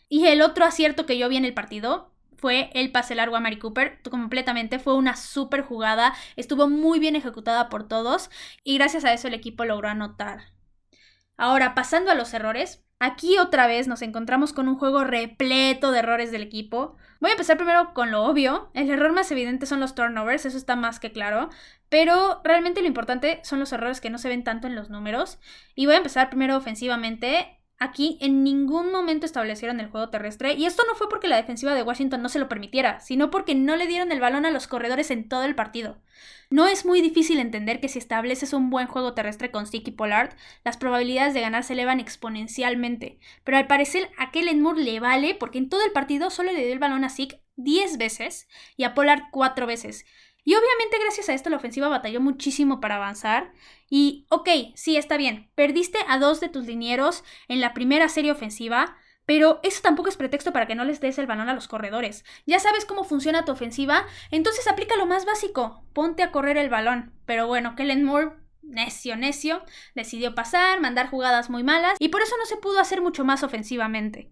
Y 0.09 0.27
el 0.27 0.41
otro 0.41 0.65
acierto 0.65 1.05
que 1.05 1.17
yo 1.17 1.29
vi 1.29 1.37
en 1.37 1.45
el 1.45 1.53
partido 1.53 2.13
fue 2.39 2.69
el 2.73 2.91
pase 2.91 3.15
largo 3.15 3.35
a 3.35 3.39
Mari 3.39 3.59
Cooper 3.59 3.99
completamente. 4.09 4.79
Fue 4.79 4.95
una 4.95 5.15
super 5.15 5.61
jugada, 5.61 6.13
estuvo 6.35 6.69
muy 6.69 6.99
bien 6.99 7.15
ejecutada 7.15 7.69
por 7.69 7.87
todos 7.87 8.29
y 8.63 8.77
gracias 8.77 9.05
a 9.05 9.13
eso 9.13 9.27
el 9.27 9.33
equipo 9.33 9.65
logró 9.65 9.89
anotar. 9.89 10.53
Ahora, 11.37 11.73
pasando 11.73 12.11
a 12.11 12.15
los 12.15 12.33
errores, 12.33 12.83
aquí 12.99 13.37
otra 13.37 13.65
vez 13.65 13.87
nos 13.87 14.01
encontramos 14.01 14.51
con 14.51 14.67
un 14.67 14.77
juego 14.77 15.05
repleto 15.05 15.91
de 15.91 15.99
errores 15.99 16.31
del 16.31 16.41
equipo. 16.41 16.97
Voy 17.21 17.29
a 17.29 17.33
empezar 17.33 17.57
primero 17.57 17.93
con 17.93 18.11
lo 18.11 18.23
obvio. 18.23 18.69
El 18.73 18.89
error 18.89 19.13
más 19.13 19.31
evidente 19.31 19.65
son 19.65 19.79
los 19.79 19.95
turnovers, 19.95 20.45
eso 20.45 20.57
está 20.57 20.75
más 20.75 20.99
que 20.99 21.11
claro. 21.11 21.49
Pero 21.87 22.41
realmente 22.43 22.81
lo 22.81 22.87
importante 22.87 23.39
son 23.43 23.59
los 23.59 23.71
errores 23.71 24.01
que 24.01 24.09
no 24.09 24.17
se 24.17 24.29
ven 24.29 24.43
tanto 24.43 24.67
en 24.67 24.75
los 24.75 24.89
números. 24.89 25.39
Y 25.75 25.85
voy 25.85 25.95
a 25.95 25.99
empezar 25.99 26.29
primero 26.29 26.57
ofensivamente. 26.57 27.58
Aquí 27.81 28.17
en 28.19 28.43
ningún 28.43 28.91
momento 28.91 29.25
establecieron 29.25 29.79
el 29.79 29.87
juego 29.87 30.09
terrestre 30.09 30.53
y 30.53 30.65
esto 30.65 30.83
no 30.85 30.95
fue 30.95 31.07
porque 31.07 31.29
la 31.29 31.37
defensiva 31.37 31.73
de 31.73 31.81
Washington 31.81 32.21
no 32.21 32.27
se 32.27 32.37
lo 32.37 32.49
permitiera, 32.49 32.99
sino 32.99 33.31
porque 33.31 33.55
no 33.55 33.77
le 33.77 33.87
dieron 33.87 34.11
el 34.11 34.19
balón 34.19 34.45
a 34.45 34.51
los 34.51 34.67
corredores 34.67 35.11
en 35.11 35.29
todo 35.29 35.43
el 35.43 35.55
partido. 35.55 35.97
No 36.49 36.67
es 36.67 36.85
muy 36.85 36.99
difícil 36.99 37.39
entender 37.39 37.79
que 37.79 37.87
si 37.87 37.97
estableces 37.97 38.51
un 38.51 38.69
buen 38.69 38.87
juego 38.87 39.13
terrestre 39.13 39.49
con 39.49 39.65
Sticky 39.65 39.91
Pollard, 39.91 40.35
las 40.65 40.75
probabilidades 40.75 41.33
de 41.33 41.39
ganar 41.39 41.63
se 41.63 41.71
elevan 41.71 42.01
exponencialmente, 42.01 43.19
pero 43.45 43.57
al 43.57 43.67
parecer 43.67 44.09
a 44.17 44.31
Kellen 44.31 44.61
Moore 44.61 44.83
le 44.83 44.99
vale 44.99 45.35
porque 45.35 45.59
en 45.59 45.69
todo 45.69 45.85
el 45.85 45.93
partido 45.93 46.31
solo 46.31 46.51
le 46.51 46.65
dio 46.65 46.73
el 46.73 46.79
balón 46.79 47.05
a 47.05 47.09
Zeke 47.09 47.41
10 47.55 47.97
veces 47.97 48.49
y 48.75 48.83
a 48.83 48.93
Pollard 48.93 49.23
4 49.31 49.67
veces. 49.67 50.05
Y 50.43 50.55
obviamente 50.55 50.97
gracias 50.99 51.29
a 51.29 51.33
esto 51.33 51.49
la 51.49 51.57
ofensiva 51.57 51.87
batalló 51.87 52.21
muchísimo 52.21 52.79
para 52.79 52.95
avanzar. 52.95 53.53
Y 53.89 54.25
ok, 54.29 54.49
sí, 54.75 54.97
está 54.97 55.17
bien, 55.17 55.49
perdiste 55.55 55.99
a 56.07 56.19
dos 56.19 56.39
de 56.39 56.49
tus 56.49 56.65
linieros 56.65 57.23
en 57.47 57.61
la 57.61 57.73
primera 57.73 58.09
serie 58.09 58.31
ofensiva, 58.31 58.97
pero 59.25 59.59
eso 59.61 59.81
tampoco 59.83 60.09
es 60.09 60.17
pretexto 60.17 60.51
para 60.51 60.65
que 60.65 60.75
no 60.75 60.85
les 60.85 61.01
des 61.01 61.19
el 61.19 61.27
balón 61.27 61.49
a 61.49 61.53
los 61.53 61.67
corredores. 61.67 62.25
Ya 62.45 62.59
sabes 62.59 62.85
cómo 62.85 63.03
funciona 63.03 63.45
tu 63.45 63.51
ofensiva, 63.51 64.05
entonces 64.31 64.67
aplica 64.67 64.97
lo 64.97 65.05
más 65.05 65.25
básico, 65.25 65.83
ponte 65.93 66.23
a 66.23 66.31
correr 66.31 66.57
el 66.57 66.69
balón. 66.69 67.13
Pero 67.25 67.45
bueno, 67.45 67.75
Kellen 67.75 68.03
Moore 68.03 68.31
necio, 68.63 69.15
necio, 69.17 69.63
decidió 69.95 70.35
pasar, 70.35 70.79
mandar 70.79 71.09
jugadas 71.09 71.49
muy 71.49 71.63
malas 71.63 71.97
y 71.99 72.09
por 72.09 72.21
eso 72.21 72.35
no 72.37 72.45
se 72.45 72.57
pudo 72.57 72.79
hacer 72.79 73.01
mucho 73.01 73.25
más 73.25 73.43
ofensivamente. 73.43 74.31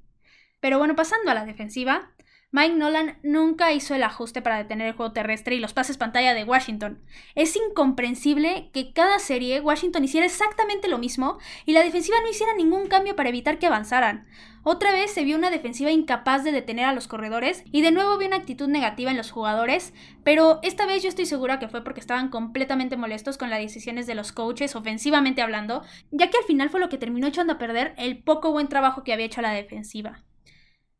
Pero 0.59 0.79
bueno, 0.79 0.95
pasando 0.95 1.31
a 1.31 1.35
la 1.35 1.45
defensiva, 1.45 2.11
Mike 2.57 2.75
Nolan 2.75 3.19
nunca 3.23 3.73
hizo 3.73 3.93
el 3.93 4.01
ajuste 4.01 4.41
para 4.41 4.57
detener 4.57 4.87
el 4.87 4.93
juego 4.95 5.11
terrestre 5.11 5.55
y 5.55 5.59
los 5.59 5.73
pases 5.73 5.97
pantalla 5.97 6.33
de 6.33 6.43
Washington. 6.43 7.03
Es 7.35 7.55
incomprensible 7.55 8.71
que 8.73 8.93
cada 8.93 9.19
serie 9.19 9.59
Washington 9.59 10.05
hiciera 10.05 10.25
exactamente 10.25 10.87
lo 10.87 10.97
mismo 10.97 11.37
y 11.65 11.73
la 11.73 11.83
defensiva 11.83 12.17
no 12.21 12.29
hiciera 12.29 12.55
ningún 12.55 12.87
cambio 12.87 13.15
para 13.15 13.29
evitar 13.29 13.59
que 13.59 13.67
avanzaran. 13.67 14.25
Otra 14.63 14.91
vez 14.91 15.11
se 15.11 15.23
vio 15.23 15.37
una 15.37 15.51
defensiva 15.51 15.91
incapaz 15.91 16.45
de 16.45 16.51
detener 16.53 16.85
a 16.85 16.93
los 16.93 17.07
corredores 17.07 17.63
y 17.71 17.81
de 17.81 17.91
nuevo 17.91 18.17
vi 18.17 18.25
una 18.25 18.37
actitud 18.37 18.67
negativa 18.67 19.11
en 19.11 19.17
los 19.17 19.29
jugadores, 19.29 19.93
pero 20.23 20.59
esta 20.63 20.87
vez 20.87 21.03
yo 21.03 21.09
estoy 21.09 21.25
segura 21.25 21.59
que 21.59 21.67
fue 21.67 21.83
porque 21.83 21.99
estaban 21.99 22.29
completamente 22.29 22.97
molestos 22.97 23.37
con 23.37 23.49
las 23.49 23.59
decisiones 23.59 24.07
de 24.07 24.15
los 24.15 24.31
coaches 24.31 24.75
ofensivamente 24.75 25.41
hablando, 25.41 25.83
ya 26.11 26.29
que 26.29 26.37
al 26.37 26.45
final 26.45 26.69
fue 26.69 26.79
lo 26.79 26.89
que 26.89 26.97
terminó 26.97 27.27
echando 27.27 27.53
a 27.53 27.59
perder 27.59 27.93
el 27.97 28.23
poco 28.23 28.51
buen 28.51 28.67
trabajo 28.67 29.03
que 29.03 29.13
había 29.13 29.25
hecho 29.27 29.41
la 29.41 29.51
defensiva. 29.51 30.23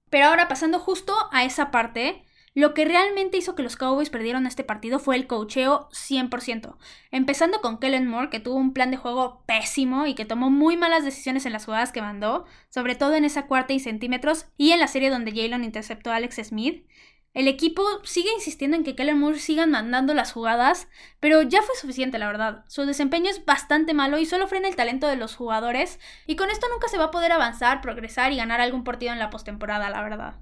Pero 0.10 0.28
ahora 0.28 0.48
pasando 0.48 0.80
justo 0.80 1.14
a 1.32 1.44
esa 1.44 1.72
parte, 1.72 2.24
lo 2.58 2.74
que 2.74 2.86
realmente 2.86 3.38
hizo 3.38 3.54
que 3.54 3.62
los 3.62 3.76
Cowboys 3.76 4.10
perdieran 4.10 4.48
este 4.48 4.64
partido 4.64 4.98
fue 4.98 5.16
el 5.16 5.28
cocheo 5.28 5.90
100%. 5.92 6.76
Empezando 7.12 7.62
con 7.62 7.78
Kellen 7.78 8.08
Moore, 8.08 8.32
que 8.32 8.40
tuvo 8.40 8.56
un 8.56 8.74
plan 8.74 8.90
de 8.90 8.98
juego 8.98 9.44
pésimo 9.46 10.08
y 10.08 10.16
que 10.16 10.26
tomó 10.26 10.50
muy 10.50 10.76
malas 10.76 11.06
decisiones 11.06 11.46
en 11.46 11.54
las 11.54 11.66
jugadas 11.66 11.92
que 11.92 12.02
mandó, 12.02 12.46
sobre 12.70 12.96
todo 12.96 13.14
en 13.14 13.26
esa 13.26 13.46
cuarta 13.46 13.74
y 13.74 13.80
centímetros 13.80 14.48
y 14.58 14.72
en 14.72 14.80
la 14.80 14.88
serie 14.88 15.12
donde 15.12 15.34
Jalen 15.34 15.64
interceptó 15.64 16.12
a 16.12 16.16
Alex 16.16 16.38
Smith. 16.48 16.88
El 17.34 17.48
equipo 17.48 17.84
sigue 18.04 18.30
insistiendo 18.34 18.76
en 18.78 18.84
que 18.84 18.96
Kellen 18.96 19.20
Moore 19.20 19.38
siga 19.38 19.68
mandando 19.68 20.14
las 20.14 20.32
jugadas, 20.32 20.88
pero 21.20 21.44
ya 21.44 21.62
fue 21.62 21.76
suficiente, 21.76 22.18
la 22.18 22.28
verdad. 22.28 22.66
Su 22.68 22.86
desempeño 22.86 23.30
es 23.30 23.46
bastante 23.46 23.94
malo 23.94 24.18
y 24.18 24.26
solo 24.26 24.48
frena 24.48 24.68
el 24.68 24.76
talento 24.76 25.08
de 25.08 25.18
los 25.18 25.36
jugadores, 25.36 26.00
y 26.26 26.36
con 26.36 26.50
esto 26.50 26.68
nunca 26.72 26.88
se 26.88 26.98
va 26.98 27.06
a 27.06 27.12
poder 27.12 27.32
avanzar, 27.32 27.82
progresar 27.82 28.32
y 28.32 28.38
ganar 28.38 28.60
algún 28.60 28.84
partido 28.84 29.14
en 29.14 29.20
la 29.20 29.30
postemporada, 29.30 29.90
la 29.90 30.02
verdad. 30.02 30.36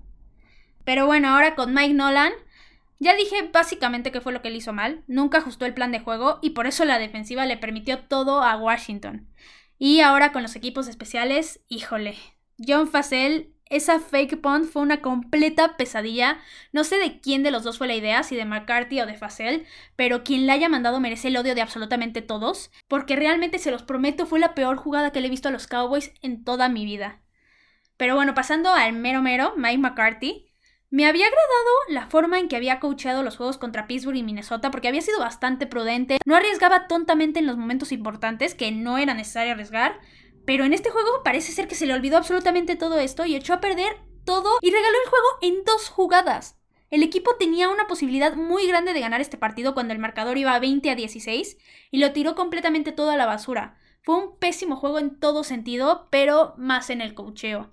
Pero 0.85 1.05
bueno, 1.05 1.29
ahora 1.29 1.55
con 1.55 1.73
Mike 1.73 1.95
Nolan, 1.95 2.31
ya 2.99 3.13
dije 3.15 3.49
básicamente 3.51 4.11
qué 4.11 4.21
fue 4.21 4.31
lo 4.31 4.41
que 4.41 4.47
él 4.47 4.55
hizo 4.55 4.71
mal, 4.71 5.03
nunca 5.07 5.39
ajustó 5.39 5.65
el 5.65 5.73
plan 5.73 5.91
de 5.91 5.99
juego 5.99 6.39
y 6.41 6.51
por 6.51 6.65
eso 6.65 6.85
la 6.85 6.99
defensiva 6.99 7.45
le 7.45 7.57
permitió 7.57 7.99
todo 7.99 8.41
a 8.41 8.55
Washington. 8.55 9.27
Y 9.77 9.99
ahora 9.99 10.31
con 10.31 10.43
los 10.43 10.55
equipos 10.55 10.87
especiales, 10.87 11.59
híjole, 11.67 12.15
John 12.57 12.87
Facel 12.87 13.54
esa 13.69 13.99
fake 13.99 14.41
punt 14.41 14.65
fue 14.65 14.81
una 14.81 15.01
completa 15.01 15.75
pesadilla. 15.77 16.37
No 16.71 16.83
sé 16.83 16.97
de 16.97 17.19
quién 17.19 17.43
de 17.43 17.51
los 17.51 17.63
dos 17.63 17.77
fue 17.77 17.87
la 17.87 17.95
idea, 17.95 18.23
si 18.23 18.35
de 18.35 18.45
McCarthy 18.45 19.01
o 19.01 19.05
de 19.05 19.15
Facel, 19.15 19.65
pero 19.95 20.23
quien 20.23 20.45
la 20.45 20.53
haya 20.53 20.69
mandado 20.69 20.99
merece 20.99 21.29
el 21.29 21.37
odio 21.37 21.55
de 21.55 21.61
absolutamente 21.61 22.21
todos, 22.21 22.71
porque 22.87 23.15
realmente 23.15 23.59
se 23.59 23.71
los 23.71 23.83
prometo 23.83 24.25
fue 24.25 24.39
la 24.39 24.53
peor 24.53 24.77
jugada 24.77 25.11
que 25.11 25.21
le 25.21 25.27
he 25.27 25.31
visto 25.31 25.49
a 25.49 25.51
los 25.51 25.67
Cowboys 25.67 26.13
en 26.21 26.43
toda 26.43 26.69
mi 26.69 26.85
vida. 26.85 27.21
Pero 27.97 28.15
bueno, 28.15 28.33
pasando 28.33 28.73
al 28.73 28.93
mero 28.93 29.21
mero, 29.21 29.53
Mike 29.57 29.77
McCarthy, 29.77 30.51
me 30.91 31.07
había 31.07 31.25
agradado 31.25 31.71
la 31.89 32.07
forma 32.07 32.39
en 32.39 32.47
que 32.47 32.55
había 32.55 32.79
coacheado 32.79 33.23
los 33.23 33.37
juegos 33.37 33.57
contra 33.57 33.87
Pittsburgh 33.87 34.17
y 34.17 34.23
Minnesota 34.23 34.71
porque 34.71 34.87
había 34.87 35.01
sido 35.01 35.19
bastante 35.19 35.65
prudente, 35.65 36.19
no 36.25 36.35
arriesgaba 36.35 36.87
tontamente 36.87 37.39
en 37.39 37.47
los 37.47 37.57
momentos 37.57 37.91
importantes 37.91 38.53
que 38.53 38.71
no 38.71 38.97
era 38.97 39.13
necesario 39.13 39.53
arriesgar, 39.53 39.99
pero 40.45 40.63
en 40.63 40.73
este 40.73 40.89
juego 40.89 41.23
parece 41.23 41.51
ser 41.51 41.67
que 41.67 41.75
se 41.75 41.85
le 41.85 41.93
olvidó 41.93 42.17
absolutamente 42.17 42.75
todo 42.75 42.99
esto 42.99 43.25
y 43.25 43.35
echó 43.35 43.53
a 43.53 43.61
perder 43.61 43.97
todo 44.25 44.57
y 44.61 44.71
regaló 44.71 44.97
el 45.03 45.09
juego 45.09 45.27
en 45.41 45.63
dos 45.65 45.89
jugadas. 45.89 46.57
El 46.91 47.03
equipo 47.03 47.35
tenía 47.35 47.69
una 47.69 47.87
posibilidad 47.87 48.35
muy 48.35 48.67
grande 48.67 48.93
de 48.93 48.99
ganar 48.99 49.19
este 49.19 49.37
partido 49.37 49.73
cuando 49.73 49.93
el 49.93 49.99
marcador 49.99 50.37
iba 50.37 50.53
a 50.53 50.59
20 50.59 50.89
a 50.89 50.95
16 50.95 51.57
y 51.91 51.97
lo 51.99 52.13
tiró 52.13 52.35
completamente 52.35 52.91
todo 52.91 53.09
a 53.09 53.17
la 53.17 53.25
basura. 53.25 53.77
Fue 54.03 54.17
un 54.17 54.37
pésimo 54.37 54.75
juego 54.75 54.99
en 54.99 55.19
todo 55.19 55.43
sentido, 55.43 56.07
pero 56.11 56.53
más 56.57 56.91
en 56.91 57.01
el 57.01 57.15
cocheo. 57.15 57.71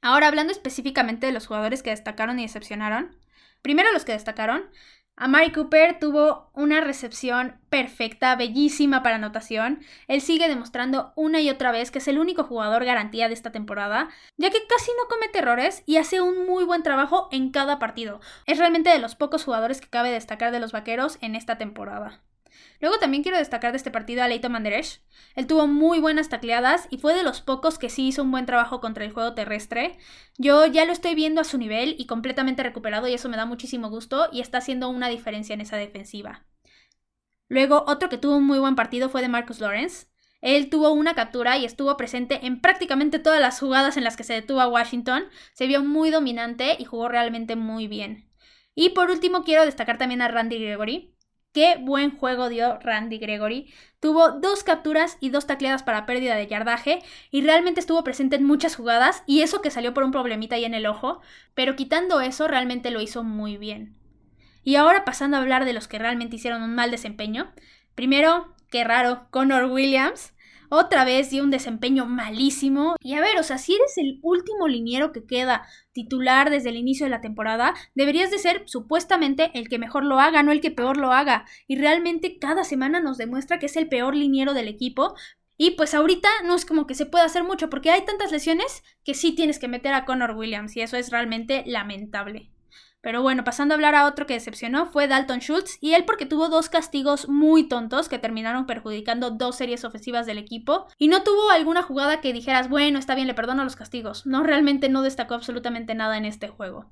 Ahora 0.00 0.28
hablando 0.28 0.52
específicamente 0.52 1.26
de 1.26 1.32
los 1.32 1.46
jugadores 1.46 1.82
que 1.82 1.90
destacaron 1.90 2.38
y 2.38 2.42
decepcionaron. 2.42 3.18
Primero 3.62 3.92
los 3.92 4.04
que 4.04 4.12
destacaron. 4.12 4.70
Amari 5.22 5.52
Cooper 5.52 5.98
tuvo 6.00 6.50
una 6.54 6.80
recepción 6.80 7.60
perfecta, 7.68 8.34
bellísima 8.36 9.02
para 9.02 9.16
anotación. 9.16 9.80
Él 10.08 10.22
sigue 10.22 10.48
demostrando 10.48 11.12
una 11.14 11.42
y 11.42 11.50
otra 11.50 11.72
vez 11.72 11.90
que 11.90 11.98
es 11.98 12.08
el 12.08 12.18
único 12.18 12.44
jugador 12.44 12.86
garantía 12.86 13.28
de 13.28 13.34
esta 13.34 13.52
temporada, 13.52 14.08
ya 14.38 14.48
que 14.48 14.66
casi 14.66 14.90
no 14.96 15.08
comete 15.10 15.40
errores 15.40 15.82
y 15.84 15.98
hace 15.98 16.22
un 16.22 16.46
muy 16.46 16.64
buen 16.64 16.82
trabajo 16.82 17.28
en 17.32 17.50
cada 17.50 17.78
partido. 17.78 18.20
Es 18.46 18.56
realmente 18.56 18.88
de 18.88 18.98
los 18.98 19.14
pocos 19.14 19.44
jugadores 19.44 19.82
que 19.82 19.90
cabe 19.90 20.10
destacar 20.10 20.52
de 20.52 20.60
los 20.60 20.72
vaqueros 20.72 21.18
en 21.20 21.34
esta 21.34 21.58
temporada. 21.58 22.22
Luego 22.80 22.98
también 22.98 23.22
quiero 23.22 23.38
destacar 23.38 23.72
de 23.72 23.76
este 23.76 23.90
partido 23.90 24.22
a 24.22 24.28
Leighton 24.28 24.52
Manderesh. 24.52 25.00
Él 25.34 25.46
tuvo 25.46 25.66
muy 25.66 25.98
buenas 25.98 26.28
tacleadas 26.28 26.86
y 26.90 26.98
fue 26.98 27.14
de 27.14 27.22
los 27.22 27.40
pocos 27.40 27.78
que 27.78 27.90
sí 27.90 28.08
hizo 28.08 28.22
un 28.22 28.30
buen 28.30 28.46
trabajo 28.46 28.80
contra 28.80 29.04
el 29.04 29.12
juego 29.12 29.34
terrestre. 29.34 29.98
Yo 30.38 30.66
ya 30.66 30.84
lo 30.84 30.92
estoy 30.92 31.14
viendo 31.14 31.40
a 31.40 31.44
su 31.44 31.58
nivel 31.58 31.96
y 31.98 32.06
completamente 32.06 32.62
recuperado 32.62 33.08
y 33.08 33.14
eso 33.14 33.28
me 33.28 33.36
da 33.36 33.46
muchísimo 33.46 33.90
gusto 33.90 34.28
y 34.32 34.40
está 34.40 34.58
haciendo 34.58 34.88
una 34.88 35.08
diferencia 35.08 35.54
en 35.54 35.60
esa 35.60 35.76
defensiva. 35.76 36.46
Luego, 37.48 37.84
otro 37.88 38.08
que 38.08 38.18
tuvo 38.18 38.36
un 38.36 38.46
muy 38.46 38.60
buen 38.60 38.76
partido 38.76 39.08
fue 39.08 39.22
de 39.22 39.28
Marcus 39.28 39.60
Lawrence. 39.60 40.06
Él 40.40 40.70
tuvo 40.70 40.92
una 40.92 41.14
captura 41.14 41.58
y 41.58 41.64
estuvo 41.64 41.96
presente 41.96 42.46
en 42.46 42.60
prácticamente 42.60 43.18
todas 43.18 43.40
las 43.40 43.58
jugadas 43.60 43.96
en 43.96 44.04
las 44.04 44.16
que 44.16 44.24
se 44.24 44.34
detuvo 44.34 44.60
a 44.60 44.68
Washington. 44.68 45.24
Se 45.52 45.66
vio 45.66 45.82
muy 45.82 46.10
dominante 46.10 46.76
y 46.78 46.84
jugó 46.84 47.08
realmente 47.08 47.56
muy 47.56 47.88
bien. 47.88 48.30
Y 48.74 48.90
por 48.90 49.10
último 49.10 49.44
quiero 49.44 49.64
destacar 49.64 49.98
también 49.98 50.22
a 50.22 50.28
Randy 50.28 50.58
Gregory. 50.58 51.14
Qué 51.52 51.78
buen 51.80 52.16
juego 52.16 52.48
dio 52.48 52.78
Randy 52.78 53.18
Gregory. 53.18 53.72
Tuvo 53.98 54.30
dos 54.30 54.62
capturas 54.62 55.18
y 55.20 55.30
dos 55.30 55.48
tacleadas 55.48 55.82
para 55.82 56.06
pérdida 56.06 56.36
de 56.36 56.46
yardaje 56.46 57.02
y 57.32 57.42
realmente 57.42 57.80
estuvo 57.80 58.04
presente 58.04 58.36
en 58.36 58.44
muchas 58.44 58.76
jugadas 58.76 59.24
y 59.26 59.42
eso 59.42 59.60
que 59.60 59.72
salió 59.72 59.92
por 59.92 60.04
un 60.04 60.12
problemita 60.12 60.54
ahí 60.54 60.64
en 60.64 60.74
el 60.74 60.86
ojo, 60.86 61.20
pero 61.54 61.74
quitando 61.74 62.20
eso 62.20 62.46
realmente 62.46 62.92
lo 62.92 63.00
hizo 63.00 63.24
muy 63.24 63.56
bien. 63.56 63.96
Y 64.62 64.76
ahora 64.76 65.04
pasando 65.04 65.36
a 65.36 65.40
hablar 65.40 65.64
de 65.64 65.72
los 65.72 65.88
que 65.88 65.98
realmente 65.98 66.36
hicieron 66.36 66.62
un 66.62 66.74
mal 66.74 66.92
desempeño. 66.92 67.52
Primero, 67.96 68.54
qué 68.70 68.84
raro, 68.84 69.26
Connor 69.30 69.64
Williams. 69.64 70.32
Otra 70.72 71.04
vez 71.04 71.30
dio 71.30 71.42
un 71.42 71.50
desempeño 71.50 72.06
malísimo. 72.06 72.94
Y 73.00 73.14
a 73.14 73.20
ver, 73.20 73.36
o 73.38 73.42
sea, 73.42 73.58
si 73.58 73.74
eres 73.74 73.98
el 73.98 74.20
último 74.22 74.68
liniero 74.68 75.10
que 75.10 75.26
queda 75.26 75.66
titular 75.92 76.48
desde 76.48 76.68
el 76.68 76.76
inicio 76.76 77.06
de 77.06 77.10
la 77.10 77.20
temporada, 77.20 77.74
deberías 77.96 78.30
de 78.30 78.38
ser 78.38 78.62
supuestamente 78.66 79.50
el 79.54 79.68
que 79.68 79.80
mejor 79.80 80.04
lo 80.04 80.20
haga, 80.20 80.44
no 80.44 80.52
el 80.52 80.60
que 80.60 80.70
peor 80.70 80.96
lo 80.96 81.12
haga. 81.12 81.44
Y 81.66 81.76
realmente 81.76 82.38
cada 82.38 82.62
semana 82.62 83.00
nos 83.00 83.18
demuestra 83.18 83.58
que 83.58 83.66
es 83.66 83.76
el 83.76 83.88
peor 83.88 84.14
liniero 84.14 84.54
del 84.54 84.68
equipo. 84.68 85.16
Y 85.56 85.72
pues 85.72 85.92
ahorita 85.92 86.28
no 86.44 86.54
es 86.54 86.64
como 86.64 86.86
que 86.86 86.94
se 86.94 87.04
pueda 87.04 87.24
hacer 87.24 87.42
mucho 87.42 87.68
porque 87.68 87.90
hay 87.90 88.04
tantas 88.04 88.30
lesiones 88.30 88.84
que 89.04 89.14
sí 89.14 89.32
tienes 89.32 89.58
que 89.58 89.66
meter 89.66 89.92
a 89.92 90.04
Connor 90.04 90.36
Williams 90.36 90.76
y 90.76 90.82
eso 90.82 90.96
es 90.96 91.10
realmente 91.10 91.64
lamentable. 91.66 92.48
Pero 93.02 93.22
bueno, 93.22 93.44
pasando 93.44 93.72
a 93.72 93.76
hablar 93.76 93.94
a 93.94 94.06
otro 94.06 94.26
que 94.26 94.34
decepcionó 94.34 94.86
fue 94.86 95.08
Dalton 95.08 95.38
Schultz, 95.38 95.78
y 95.80 95.94
él 95.94 96.04
porque 96.04 96.26
tuvo 96.26 96.48
dos 96.48 96.68
castigos 96.68 97.28
muy 97.28 97.68
tontos 97.68 98.08
que 98.08 98.18
terminaron 98.18 98.66
perjudicando 98.66 99.30
dos 99.30 99.56
series 99.56 99.84
ofensivas 99.84 100.26
del 100.26 100.38
equipo, 100.38 100.86
y 100.98 101.08
no 101.08 101.22
tuvo 101.22 101.50
alguna 101.50 101.82
jugada 101.82 102.20
que 102.20 102.32
dijeras, 102.32 102.68
bueno, 102.68 102.98
está 102.98 103.14
bien, 103.14 103.26
le 103.26 103.34
perdono 103.34 103.64
los 103.64 103.76
castigos. 103.76 104.26
No, 104.26 104.42
realmente 104.42 104.88
no 104.88 105.02
destacó 105.02 105.34
absolutamente 105.34 105.94
nada 105.94 106.18
en 106.18 106.26
este 106.26 106.48
juego. 106.48 106.90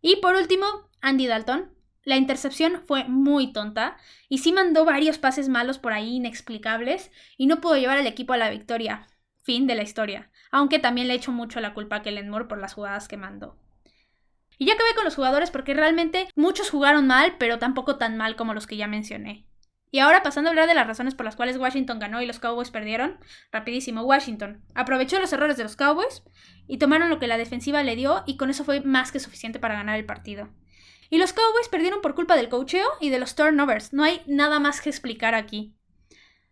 Y 0.00 0.16
por 0.16 0.34
último, 0.34 0.66
Andy 1.00 1.26
Dalton. 1.26 1.72
La 2.04 2.16
intercepción 2.16 2.82
fue 2.86 3.04
muy 3.04 3.52
tonta 3.52 3.98
y 4.30 4.38
sí 4.38 4.50
mandó 4.50 4.86
varios 4.86 5.18
pases 5.18 5.50
malos 5.50 5.78
por 5.78 5.92
ahí 5.92 6.16
inexplicables 6.16 7.10
y 7.36 7.46
no 7.46 7.60
pudo 7.60 7.76
llevar 7.76 7.98
al 7.98 8.06
equipo 8.06 8.32
a 8.32 8.38
la 8.38 8.48
victoria. 8.48 9.06
Fin 9.42 9.66
de 9.66 9.74
la 9.74 9.82
historia. 9.82 10.30
Aunque 10.50 10.78
también 10.78 11.08
le 11.08 11.14
echo 11.14 11.32
mucho 11.32 11.60
la 11.60 11.74
culpa 11.74 11.96
a 11.96 12.02
Kellen 12.02 12.30
Moore 12.30 12.46
por 12.46 12.58
las 12.58 12.72
jugadas 12.72 13.08
que 13.08 13.18
mandó. 13.18 13.56
Y 14.58 14.66
ya 14.66 14.74
acabé 14.74 14.94
con 14.94 15.04
los 15.04 15.14
jugadores 15.14 15.50
porque 15.50 15.72
realmente 15.72 16.28
muchos 16.34 16.68
jugaron 16.68 17.06
mal, 17.06 17.36
pero 17.38 17.58
tampoco 17.58 17.96
tan 17.96 18.16
mal 18.16 18.36
como 18.36 18.54
los 18.54 18.66
que 18.66 18.76
ya 18.76 18.88
mencioné. 18.88 19.46
Y 19.90 20.00
ahora 20.00 20.22
pasando 20.22 20.48
a 20.48 20.50
hablar 20.50 20.68
de 20.68 20.74
las 20.74 20.86
razones 20.86 21.14
por 21.14 21.24
las 21.24 21.36
cuales 21.36 21.56
Washington 21.56 21.98
ganó 21.98 22.20
y 22.20 22.26
los 22.26 22.40
Cowboys 22.40 22.70
perdieron, 22.70 23.18
rapidísimo, 23.50 24.02
Washington 24.02 24.62
aprovechó 24.74 25.18
los 25.18 25.32
errores 25.32 25.56
de 25.56 25.62
los 25.62 25.76
Cowboys 25.76 26.22
y 26.66 26.76
tomaron 26.76 27.08
lo 27.08 27.18
que 27.18 27.26
la 27.26 27.38
defensiva 27.38 27.82
le 27.82 27.96
dio 27.96 28.22
y 28.26 28.36
con 28.36 28.50
eso 28.50 28.64
fue 28.64 28.80
más 28.80 29.12
que 29.12 29.20
suficiente 29.20 29.58
para 29.58 29.76
ganar 29.76 29.98
el 29.98 30.04
partido. 30.04 30.50
Y 31.08 31.16
los 31.16 31.32
Cowboys 31.32 31.68
perdieron 31.68 32.02
por 32.02 32.14
culpa 32.14 32.36
del 32.36 32.50
cocheo 32.50 32.86
y 33.00 33.08
de 33.08 33.18
los 33.18 33.34
turnovers, 33.34 33.94
no 33.94 34.04
hay 34.04 34.20
nada 34.26 34.58
más 34.58 34.82
que 34.82 34.90
explicar 34.90 35.34
aquí. 35.34 35.74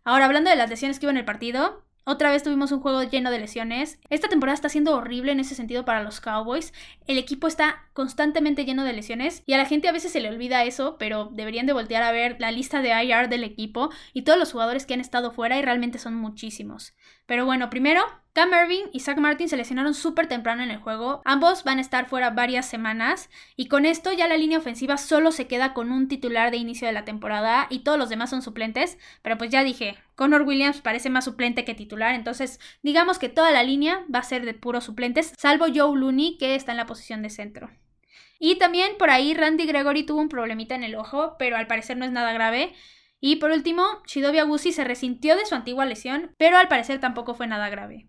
Ahora 0.03 0.25
hablando 0.25 0.49
de 0.49 0.55
las 0.55 0.69
lesiones 0.69 0.99
que 0.99 1.05
hubo 1.05 1.11
en 1.11 1.17
el 1.17 1.25
partido, 1.25 1.85
otra 2.07 2.31
vez 2.31 2.41
tuvimos 2.41 2.71
un 2.71 2.79
juego 2.79 3.03
lleno 3.03 3.31
de 3.31 3.39
lesiones. 3.39 3.99
Esta 4.09 4.29
temporada 4.29 4.53
está 4.53 4.69
siendo 4.69 4.95
horrible 4.95 5.33
en 5.33 5.41
ese 5.41 5.55
sentido 5.55 5.83
para 5.83 6.03
los 6.03 6.21
Cowboys. 6.21 6.71
El 7.05 7.17
equipo 7.17 7.47
está 7.47 7.83
constantemente 7.91 8.63
lleno 8.63 8.85
de 8.85 8.93
lesiones 8.93 9.43
y 9.45 9.51
a 9.51 9.57
la 9.57 9.65
gente 9.65 9.89
a 9.89 9.91
veces 9.91 10.13
se 10.13 10.21
le 10.21 10.29
olvida 10.29 10.63
eso, 10.63 10.95
pero 10.97 11.29
deberían 11.33 11.65
de 11.65 11.73
voltear 11.73 12.03
a 12.03 12.13
ver 12.13 12.37
la 12.39 12.51
lista 12.51 12.81
de 12.81 12.91
IR 13.03 13.27
del 13.27 13.43
equipo 13.43 13.89
y 14.13 14.21
todos 14.21 14.39
los 14.39 14.53
jugadores 14.53 14.85
que 14.85 14.93
han 14.93 15.01
estado 15.01 15.31
fuera 15.31 15.59
y 15.59 15.61
realmente 15.61 15.99
son 15.99 16.15
muchísimos. 16.15 16.93
Pero 17.27 17.45
bueno, 17.45 17.69
primero, 17.69 18.03
Cam 18.37 18.51
Irving 18.53 18.85
y 18.93 19.01
Zach 19.01 19.17
Martin 19.17 19.49
se 19.49 19.57
lesionaron 19.57 19.93
súper 19.93 20.27
temprano 20.27 20.63
en 20.63 20.71
el 20.71 20.77
juego. 20.77 21.21
Ambos 21.25 21.63
van 21.63 21.77
a 21.77 21.81
estar 21.81 22.07
fuera 22.07 22.29
varias 22.29 22.65
semanas 22.65 23.29
y 23.55 23.67
con 23.67 23.85
esto 23.85 24.13
ya 24.13 24.27
la 24.27 24.37
línea 24.37 24.59
ofensiva 24.59 24.97
solo 24.97 25.31
se 25.31 25.47
queda 25.47 25.73
con 25.73 25.91
un 25.91 26.07
titular 26.07 26.51
de 26.51 26.57
inicio 26.57 26.87
de 26.87 26.93
la 26.93 27.03
temporada 27.03 27.67
y 27.69 27.79
todos 27.79 27.97
los 27.97 28.09
demás 28.09 28.29
son 28.29 28.41
suplentes. 28.41 28.97
Pero 29.23 29.37
pues 29.37 29.49
ya 29.49 29.63
dije, 29.63 29.97
Connor 30.15 30.43
Williams 30.43 30.81
parece 30.81 31.09
más 31.09 31.25
suplente 31.25 31.65
que 31.65 31.75
titular, 31.75 32.15
entonces 32.15 32.59
digamos 32.81 33.19
que 33.19 33.27
toda 33.27 33.51
la 33.51 33.63
línea 33.63 34.05
va 34.13 34.19
a 34.19 34.23
ser 34.23 34.45
de 34.45 34.53
puros 34.53 34.85
suplentes, 34.85 35.33
salvo 35.37 35.65
Joe 35.73 35.99
Looney 35.99 36.37
que 36.37 36.55
está 36.55 36.71
en 36.71 36.77
la 36.77 36.85
posición 36.85 37.23
de 37.23 37.29
centro. 37.29 37.71
Y 38.39 38.59
también 38.59 38.97
por 38.97 39.09
ahí 39.09 39.33
Randy 39.33 39.65
Gregory 39.65 40.03
tuvo 40.03 40.21
un 40.21 40.29
problemita 40.29 40.75
en 40.75 40.83
el 40.83 40.95
ojo, 40.95 41.35
pero 41.39 41.57
al 41.57 41.67
parecer 41.67 41.97
no 41.97 42.05
es 42.05 42.11
nada 42.11 42.33
grave. 42.33 42.73
Y 43.19 43.37
por 43.37 43.51
último, 43.51 43.83
Shidobi 44.05 44.39
Agusi 44.39 44.71
se 44.71 44.83
resintió 44.83 45.35
de 45.35 45.45
su 45.45 45.55
antigua 45.55 45.85
lesión, 45.85 46.35
pero 46.37 46.57
al 46.57 46.67
parecer 46.67 46.99
tampoco 46.99 47.33
fue 47.33 47.47
nada 47.47 47.69
grave. 47.69 48.07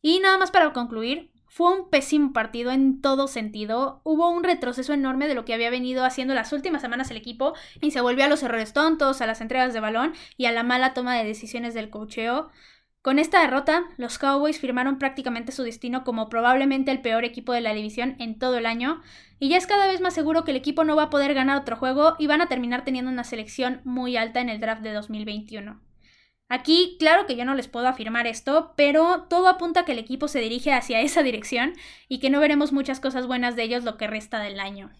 Y 0.00 0.20
nada 0.20 0.38
más 0.38 0.50
para 0.50 0.72
concluir, 0.72 1.32
fue 1.54 1.72
un 1.72 1.88
pésimo 1.88 2.32
partido 2.32 2.72
en 2.72 3.00
todo 3.00 3.28
sentido. 3.28 4.00
Hubo 4.02 4.28
un 4.28 4.42
retroceso 4.42 4.92
enorme 4.92 5.28
de 5.28 5.34
lo 5.34 5.44
que 5.44 5.54
había 5.54 5.70
venido 5.70 6.04
haciendo 6.04 6.34
las 6.34 6.52
últimas 6.52 6.82
semanas 6.82 7.12
el 7.12 7.16
equipo 7.16 7.54
y 7.80 7.92
se 7.92 8.00
volvió 8.00 8.24
a 8.24 8.28
los 8.28 8.42
errores 8.42 8.72
tontos, 8.72 9.20
a 9.20 9.26
las 9.26 9.40
entregas 9.40 9.72
de 9.72 9.78
balón 9.78 10.14
y 10.36 10.46
a 10.46 10.52
la 10.52 10.64
mala 10.64 10.94
toma 10.94 11.16
de 11.16 11.24
decisiones 11.24 11.72
del 11.72 11.90
cocheo. 11.90 12.50
Con 13.04 13.18
esta 13.18 13.42
derrota, 13.42 13.84
los 13.98 14.16
Cowboys 14.16 14.58
firmaron 14.58 14.98
prácticamente 14.98 15.52
su 15.52 15.62
destino 15.62 16.04
como 16.04 16.30
probablemente 16.30 16.90
el 16.90 17.02
peor 17.02 17.26
equipo 17.26 17.52
de 17.52 17.60
la 17.60 17.74
división 17.74 18.16
en 18.18 18.38
todo 18.38 18.56
el 18.56 18.64
año, 18.64 19.02
y 19.38 19.50
ya 19.50 19.58
es 19.58 19.66
cada 19.66 19.86
vez 19.86 20.00
más 20.00 20.14
seguro 20.14 20.42
que 20.42 20.52
el 20.52 20.56
equipo 20.56 20.84
no 20.84 20.96
va 20.96 21.02
a 21.02 21.10
poder 21.10 21.34
ganar 21.34 21.58
otro 21.58 21.76
juego 21.76 22.16
y 22.18 22.28
van 22.28 22.40
a 22.40 22.48
terminar 22.48 22.82
teniendo 22.82 23.10
una 23.10 23.24
selección 23.24 23.82
muy 23.84 24.16
alta 24.16 24.40
en 24.40 24.48
el 24.48 24.58
draft 24.58 24.80
de 24.80 24.94
2021. 24.94 25.82
Aquí, 26.48 26.96
claro 26.98 27.26
que 27.26 27.36
yo 27.36 27.44
no 27.44 27.54
les 27.54 27.68
puedo 27.68 27.88
afirmar 27.88 28.26
esto, 28.26 28.72
pero 28.74 29.26
todo 29.28 29.48
apunta 29.48 29.80
a 29.80 29.84
que 29.84 29.92
el 29.92 29.98
equipo 29.98 30.26
se 30.26 30.40
dirige 30.40 30.72
hacia 30.72 31.02
esa 31.02 31.22
dirección 31.22 31.74
y 32.08 32.20
que 32.20 32.30
no 32.30 32.40
veremos 32.40 32.72
muchas 32.72 33.00
cosas 33.00 33.26
buenas 33.26 33.54
de 33.54 33.64
ellos 33.64 33.84
lo 33.84 33.98
que 33.98 34.06
resta 34.06 34.38
del 34.38 34.58
año. 34.58 34.90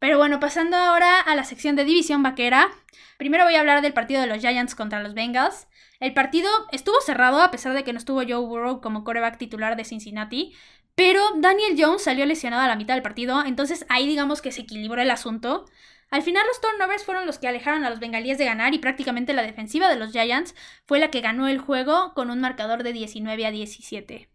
Pero 0.00 0.18
bueno, 0.18 0.40
pasando 0.40 0.76
ahora 0.76 1.20
a 1.20 1.36
la 1.36 1.44
sección 1.44 1.76
de 1.76 1.84
división 1.84 2.22
vaquera, 2.22 2.70
primero 3.18 3.44
voy 3.44 3.54
a 3.54 3.60
hablar 3.60 3.82
del 3.82 3.92
partido 3.92 4.20
de 4.20 4.26
los 4.26 4.38
Giants 4.38 4.74
contra 4.74 5.02
los 5.02 5.14
Bengals. 5.14 5.68
El 6.00 6.14
partido 6.14 6.50
estuvo 6.72 7.00
cerrado 7.02 7.40
a 7.42 7.50
pesar 7.50 7.74
de 7.74 7.84
que 7.84 7.92
no 7.92 7.98
estuvo 7.98 8.22
Joe 8.22 8.46
Burrow 8.46 8.80
como 8.80 9.04
coreback 9.04 9.36
titular 9.36 9.76
de 9.76 9.84
Cincinnati, 9.84 10.54
pero 10.94 11.22
Daniel 11.36 11.76
Jones 11.78 12.02
salió 12.02 12.24
lesionado 12.24 12.62
a 12.62 12.66
la 12.66 12.76
mitad 12.76 12.94
del 12.94 13.02
partido, 13.02 13.44
entonces 13.44 13.84
ahí 13.90 14.06
digamos 14.08 14.40
que 14.40 14.52
se 14.52 14.62
equilibró 14.62 15.02
el 15.02 15.10
asunto. 15.10 15.66
Al 16.10 16.22
final 16.22 16.44
los 16.48 16.60
turnovers 16.62 17.04
fueron 17.04 17.26
los 17.26 17.38
que 17.38 17.48
alejaron 17.48 17.84
a 17.84 17.90
los 17.90 18.00
bengalíes 18.00 18.38
de 18.38 18.46
ganar 18.46 18.74
y 18.74 18.78
prácticamente 18.78 19.34
la 19.34 19.42
defensiva 19.42 19.88
de 19.88 19.96
los 19.96 20.12
Giants 20.12 20.54
fue 20.86 20.98
la 20.98 21.10
que 21.10 21.20
ganó 21.20 21.46
el 21.46 21.58
juego 21.58 22.14
con 22.14 22.30
un 22.30 22.40
marcador 22.40 22.82
de 22.82 22.94
19 22.94 23.46
a 23.46 23.50
17. 23.50 24.28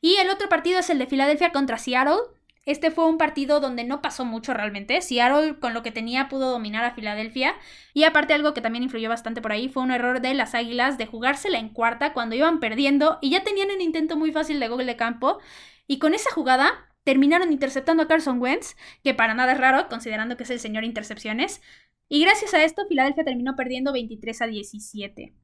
Y 0.00 0.16
el 0.16 0.30
otro 0.30 0.48
partido 0.48 0.78
es 0.78 0.88
el 0.88 0.98
de 0.98 1.06
Filadelfia 1.06 1.50
contra 1.50 1.78
Seattle. 1.78 2.20
Este 2.66 2.90
fue 2.90 3.06
un 3.06 3.18
partido 3.18 3.60
donde 3.60 3.84
no 3.84 4.00
pasó 4.00 4.24
mucho 4.24 4.54
realmente. 4.54 5.00
Seattle 5.02 5.58
con 5.60 5.74
lo 5.74 5.82
que 5.82 5.92
tenía 5.92 6.28
pudo 6.28 6.50
dominar 6.50 6.84
a 6.84 6.94
Filadelfia. 6.94 7.54
Y 7.92 8.04
aparte 8.04 8.32
algo 8.32 8.54
que 8.54 8.62
también 8.62 8.84
influyó 8.84 9.08
bastante 9.10 9.42
por 9.42 9.52
ahí 9.52 9.68
fue 9.68 9.82
un 9.82 9.90
error 9.90 10.20
de 10.20 10.32
las 10.34 10.54
Águilas 10.54 10.96
de 10.96 11.06
jugársela 11.06 11.58
en 11.58 11.68
cuarta 11.68 12.14
cuando 12.14 12.36
iban 12.36 12.60
perdiendo 12.60 13.18
y 13.20 13.30
ya 13.30 13.44
tenían 13.44 13.70
un 13.70 13.82
intento 13.82 14.16
muy 14.16 14.32
fácil 14.32 14.60
de 14.60 14.68
gol 14.68 14.86
de 14.86 14.96
campo. 14.96 15.38
Y 15.86 15.98
con 15.98 16.14
esa 16.14 16.30
jugada 16.30 16.72
terminaron 17.04 17.52
interceptando 17.52 18.04
a 18.04 18.08
Carson 18.08 18.40
Wentz, 18.40 18.76
que 19.02 19.12
para 19.14 19.34
nada 19.34 19.52
es 19.52 19.58
raro 19.58 19.88
considerando 19.88 20.36
que 20.38 20.44
es 20.44 20.50
el 20.50 20.60
señor 20.60 20.84
intercepciones. 20.84 21.60
Y 22.08 22.22
gracias 22.24 22.54
a 22.54 22.64
esto 22.64 22.86
Filadelfia 22.88 23.24
terminó 23.24 23.56
perdiendo 23.56 23.92
23 23.92 24.42
a 24.42 24.46
17. 24.46 25.34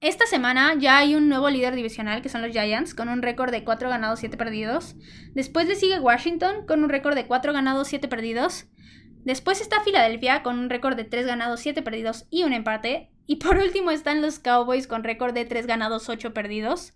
Esta 0.00 0.26
semana 0.26 0.76
ya 0.78 0.98
hay 0.98 1.16
un 1.16 1.28
nuevo 1.28 1.50
líder 1.50 1.74
divisional 1.74 2.22
que 2.22 2.28
son 2.28 2.40
los 2.40 2.52
Giants 2.52 2.94
con 2.94 3.08
un 3.08 3.20
récord 3.20 3.50
de 3.50 3.64
4 3.64 3.88
ganados, 3.88 4.20
7 4.20 4.36
perdidos. 4.36 4.94
Después 5.34 5.66
le 5.66 5.74
sigue 5.74 5.98
Washington 5.98 6.66
con 6.68 6.84
un 6.84 6.88
récord 6.88 7.16
de 7.16 7.26
4 7.26 7.52
ganados, 7.52 7.88
7 7.88 8.06
perdidos. 8.06 8.66
Después 9.24 9.60
está 9.60 9.80
Filadelfia 9.80 10.44
con 10.44 10.60
un 10.60 10.70
récord 10.70 10.94
de 10.94 11.02
3 11.02 11.26
ganados, 11.26 11.58
7 11.58 11.82
perdidos 11.82 12.26
y 12.30 12.44
un 12.44 12.52
empate. 12.52 13.10
Y 13.26 13.36
por 13.36 13.58
último 13.58 13.90
están 13.90 14.22
los 14.22 14.38
Cowboys 14.38 14.86
con 14.86 15.02
récord 15.02 15.34
de 15.34 15.44
3 15.44 15.66
ganados, 15.66 16.08
8 16.08 16.32
perdidos. 16.32 16.92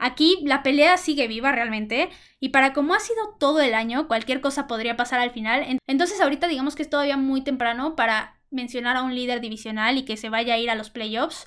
Aquí 0.00 0.40
la 0.42 0.64
pelea 0.64 0.96
sigue 0.96 1.28
viva 1.28 1.52
realmente 1.52 2.08
y 2.40 2.48
para 2.48 2.72
como 2.72 2.94
ha 2.94 3.00
sido 3.00 3.36
todo 3.38 3.60
el 3.60 3.74
año, 3.74 4.08
cualquier 4.08 4.40
cosa 4.40 4.66
podría 4.66 4.96
pasar 4.96 5.20
al 5.20 5.30
final. 5.30 5.78
Entonces 5.86 6.20
ahorita 6.20 6.48
digamos 6.48 6.74
que 6.74 6.82
es 6.82 6.90
todavía 6.90 7.16
muy 7.16 7.44
temprano 7.44 7.94
para 7.94 8.40
mencionar 8.50 8.96
a 8.96 9.02
un 9.02 9.14
líder 9.14 9.40
divisional 9.40 9.98
y 9.98 10.04
que 10.04 10.16
se 10.16 10.30
vaya 10.30 10.54
a 10.54 10.58
ir 10.58 10.68
a 10.68 10.74
los 10.74 10.90
playoffs. 10.90 11.46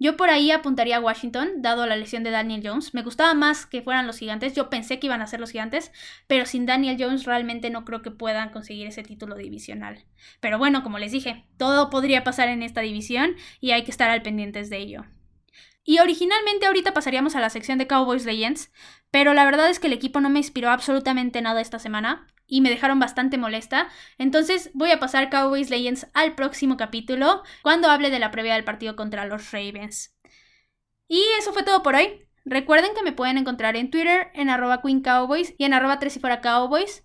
Yo 0.00 0.16
por 0.16 0.28
ahí 0.28 0.50
apuntaría 0.50 0.96
a 0.96 1.00
Washington, 1.00 1.62
dado 1.62 1.86
la 1.86 1.96
lesión 1.96 2.24
de 2.24 2.30
Daniel 2.30 2.62
Jones. 2.64 2.94
Me 2.94 3.02
gustaba 3.02 3.32
más 3.34 3.64
que 3.64 3.80
fueran 3.80 4.08
los 4.08 4.18
gigantes. 4.18 4.54
Yo 4.54 4.68
pensé 4.68 4.98
que 4.98 5.06
iban 5.06 5.22
a 5.22 5.26
ser 5.28 5.38
los 5.38 5.52
gigantes, 5.52 5.92
pero 6.26 6.46
sin 6.46 6.66
Daniel 6.66 6.96
Jones 6.98 7.24
realmente 7.24 7.70
no 7.70 7.84
creo 7.84 8.02
que 8.02 8.10
puedan 8.10 8.50
conseguir 8.50 8.88
ese 8.88 9.04
título 9.04 9.36
divisional. 9.36 10.04
Pero 10.40 10.58
bueno, 10.58 10.82
como 10.82 10.98
les 10.98 11.12
dije, 11.12 11.44
todo 11.58 11.90
podría 11.90 12.24
pasar 12.24 12.48
en 12.48 12.62
esta 12.62 12.80
división 12.80 13.36
y 13.60 13.70
hay 13.70 13.84
que 13.84 13.92
estar 13.92 14.10
al 14.10 14.22
pendientes 14.22 14.68
de 14.68 14.78
ello. 14.78 15.04
Y 15.84 16.00
originalmente 16.00 16.66
ahorita 16.66 16.92
pasaríamos 16.92 17.36
a 17.36 17.40
la 17.40 17.50
sección 17.50 17.78
de 17.78 17.86
Cowboys 17.86 18.24
Legends, 18.24 18.72
pero 19.10 19.32
la 19.32 19.44
verdad 19.44 19.70
es 19.70 19.78
que 19.78 19.86
el 19.86 19.92
equipo 19.92 20.20
no 20.20 20.30
me 20.30 20.40
inspiró 20.40 20.70
absolutamente 20.70 21.40
nada 21.40 21.60
esta 21.60 21.78
semana 21.78 22.26
y 22.46 22.60
me 22.60 22.70
dejaron 22.70 22.98
bastante 22.98 23.38
molesta. 23.38 23.88
Entonces 24.18 24.70
voy 24.74 24.90
a 24.90 25.00
pasar 25.00 25.30
Cowboys 25.30 25.70
Legends 25.70 26.06
al 26.14 26.34
próximo 26.34 26.76
capítulo 26.76 27.42
cuando 27.62 27.88
hable 27.88 28.10
de 28.10 28.18
la 28.18 28.30
previa 28.30 28.54
del 28.54 28.64
partido 28.64 28.96
contra 28.96 29.26
los 29.26 29.52
Ravens. 29.52 30.14
Y 31.08 31.22
eso 31.38 31.52
fue 31.52 31.62
todo 31.62 31.82
por 31.82 31.94
hoy. 31.94 32.26
Recuerden 32.44 32.94
que 32.94 33.02
me 33.02 33.12
pueden 33.12 33.38
encontrar 33.38 33.76
en 33.76 33.90
Twitter 33.90 34.30
en 34.34 34.50
arroba 34.50 34.82
Queen 34.82 35.00
Cowboys 35.00 35.54
y 35.56 35.64
en 35.64 35.74
arroba 35.74 35.98
tres 35.98 36.16
y 36.16 36.20
fuera 36.20 36.40
Cowboys. 36.40 37.04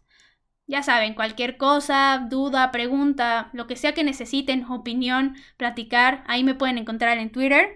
Ya 0.67 0.83
saben, 0.83 1.15
cualquier 1.15 1.57
cosa, 1.57 2.27
duda, 2.29 2.71
pregunta, 2.71 3.49
lo 3.53 3.65
que 3.65 3.75
sea 3.75 3.93
que 3.93 4.03
necesiten, 4.03 4.65
opinión, 4.65 5.35
platicar, 5.57 6.23
ahí 6.27 6.43
me 6.43 6.53
pueden 6.53 6.77
encontrar 6.77 7.17
en 7.17 7.31
Twitter. 7.31 7.73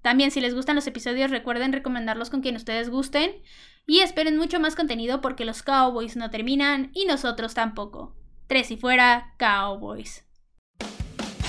También 0.00 0.30
si 0.30 0.40
les 0.40 0.54
gustan 0.54 0.76
los 0.76 0.86
episodios 0.86 1.30
recuerden 1.30 1.72
recomendarlos 1.72 2.30
con 2.30 2.40
quien 2.40 2.56
ustedes 2.56 2.88
gusten 2.88 3.42
y 3.90 4.02
esperen 4.02 4.36
mucho 4.36 4.60
más 4.60 4.76
contenido 4.76 5.20
porque 5.20 5.44
los 5.44 5.64
Cowboys 5.64 6.14
no 6.14 6.30
terminan 6.30 6.92
y 6.94 7.06
nosotros 7.06 7.54
tampoco. 7.54 8.14
Tres 8.46 8.70
y 8.70 8.76
fuera, 8.76 9.34
Cowboys. 9.36 10.24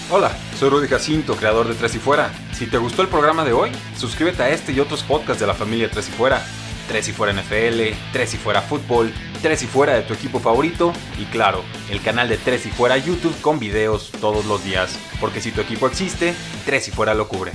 Hola, 0.09 0.31
soy 0.57 0.71
Rudy 0.71 0.87
Jacinto, 0.87 1.35
creador 1.35 1.67
de 1.67 1.75
Tres 1.75 1.93
y 1.93 1.99
Fuera. 1.99 2.33
Si 2.51 2.65
te 2.65 2.79
gustó 2.79 3.03
el 3.03 3.09
programa 3.09 3.45
de 3.45 3.53
hoy, 3.53 3.69
suscríbete 3.95 4.41
a 4.41 4.49
este 4.49 4.71
y 4.71 4.79
otros 4.79 5.03
podcasts 5.03 5.39
de 5.39 5.45
la 5.45 5.53
familia 5.53 5.91
Tres 5.91 6.09
y 6.09 6.13
Fuera. 6.13 6.43
Tres 6.87 7.09
y 7.09 7.11
Fuera 7.11 7.31
NFL, 7.31 7.95
Tres 8.11 8.33
y 8.33 8.37
Fuera 8.37 8.63
Fútbol, 8.63 9.13
Tres 9.43 9.61
y 9.61 9.67
Fuera 9.67 9.93
de 9.93 10.01
tu 10.01 10.15
equipo 10.15 10.39
favorito 10.39 10.93
y 11.19 11.25
claro, 11.25 11.63
el 11.91 12.01
canal 12.01 12.27
de 12.27 12.37
Tres 12.37 12.65
y 12.65 12.71
Fuera 12.71 12.97
YouTube 12.97 13.39
con 13.41 13.59
videos 13.59 14.09
todos 14.19 14.45
los 14.45 14.63
días. 14.63 14.97
Porque 15.19 15.41
si 15.41 15.51
tu 15.51 15.61
equipo 15.61 15.85
existe, 15.85 16.33
Tres 16.65 16.87
y 16.87 16.91
Fuera 16.91 17.13
lo 17.13 17.27
cubre. 17.27 17.51